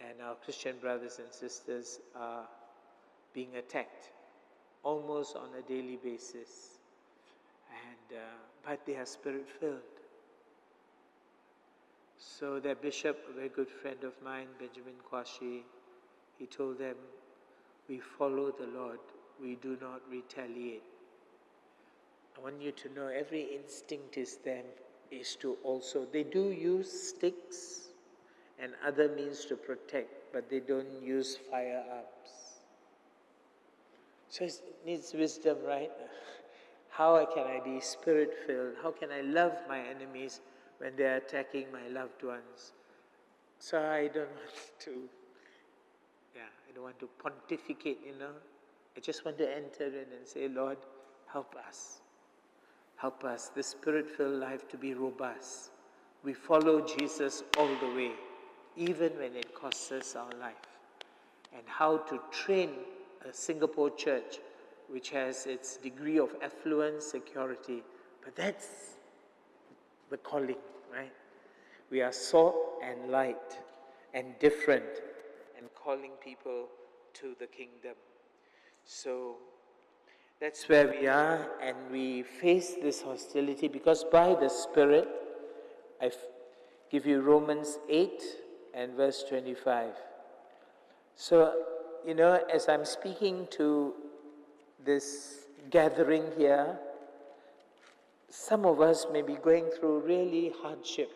[0.01, 2.47] And our Christian brothers and sisters are
[3.33, 4.11] being attacked
[4.83, 6.79] almost on a daily basis.
[7.71, 8.23] And, uh,
[8.67, 9.81] but they are spirit filled.
[12.19, 15.63] So their bishop, a very good friend of mine, Benjamin Kwashi,
[16.39, 16.97] he told them,
[17.89, 18.99] we follow the Lord,
[19.41, 20.83] we do not retaliate.
[22.37, 24.65] I want you to know every instinct is them
[25.11, 27.89] is to also they do use sticks
[28.59, 32.61] and other means to protect, but they don't use firearms.
[34.29, 35.91] So it needs wisdom, right?
[36.89, 38.75] How can I be spirit filled?
[38.83, 40.41] How can I love my enemies
[40.79, 42.73] when they are attacking my loved ones?
[43.59, 45.09] So I don't want to,
[46.35, 48.33] yeah, I don't want to pontificate, you know.
[48.97, 50.79] I just want to enter in and say, Lord,
[51.27, 52.01] help us.
[52.97, 55.71] Help us, the spirit filled life, to be robust.
[56.23, 58.13] We follow Jesus all the way,
[58.77, 60.55] even when it costs us our life.
[61.53, 62.71] And how to train
[63.29, 64.39] a Singapore church
[64.89, 67.83] which has its degree of affluence, security,
[68.25, 68.95] but that's
[70.11, 70.57] the calling,
[70.93, 71.13] right?
[71.91, 73.59] We are salt and light
[74.15, 74.85] and different
[75.85, 76.69] calling people
[77.15, 77.95] to the kingdom.
[78.85, 79.37] So
[80.41, 85.09] that's where we are, and we face this hostility because by the Spirit,
[86.01, 86.11] I
[86.91, 88.23] give you Romans 8
[88.75, 89.93] and verse 25.
[91.17, 91.53] So
[92.07, 93.95] you know, as I'm speaking to
[94.85, 96.79] this gathering here,
[98.29, 101.13] some of us may be going through really hardship.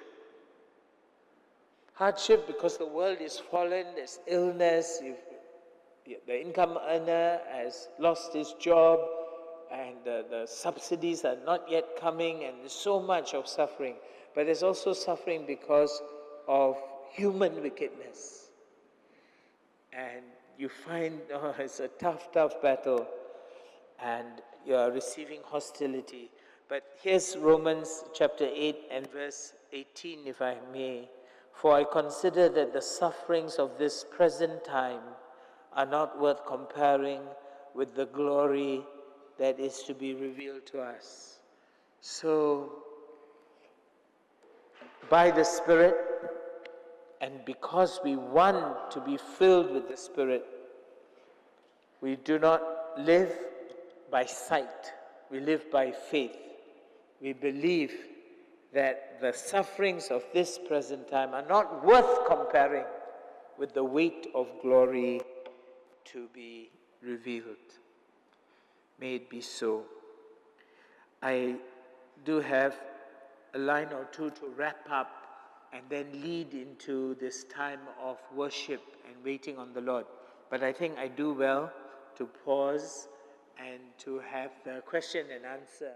[1.98, 5.02] Hardship because the world is fallen, there's illness,
[6.06, 9.00] the income earner has lost his job,
[9.72, 13.96] and the, the subsidies are not yet coming, and there's so much of suffering.
[14.32, 16.00] But there's also suffering because
[16.46, 16.76] of
[17.10, 18.50] human wickedness.
[19.92, 20.22] And
[20.56, 23.08] you find oh, it's a tough, tough battle
[24.00, 24.28] and
[24.64, 26.30] you are receiving hostility.
[26.68, 31.08] But here's Romans chapter 8 and verse 18, if I may.
[31.60, 35.00] For I consider that the sufferings of this present time
[35.72, 37.20] are not worth comparing
[37.74, 38.84] with the glory
[39.38, 41.40] that is to be revealed to us.
[42.00, 42.84] So,
[45.10, 45.96] by the Spirit,
[47.20, 50.46] and because we want to be filled with the Spirit,
[52.00, 52.62] we do not
[52.98, 53.36] live
[54.12, 54.92] by sight,
[55.28, 56.38] we live by faith.
[57.20, 57.92] We believe
[58.72, 62.84] that the sufferings of this present time are not worth comparing
[63.58, 65.20] with the weight of glory
[66.04, 66.70] to be
[67.02, 67.56] revealed.
[69.00, 69.84] May it be so.
[71.22, 71.56] I
[72.24, 72.74] do have
[73.54, 75.10] a line or two to wrap up
[75.72, 80.06] and then lead into this time of worship and waiting on the Lord.
[80.50, 81.72] But I think I do well
[82.16, 83.08] to pause
[83.58, 85.92] and to have the question and answer.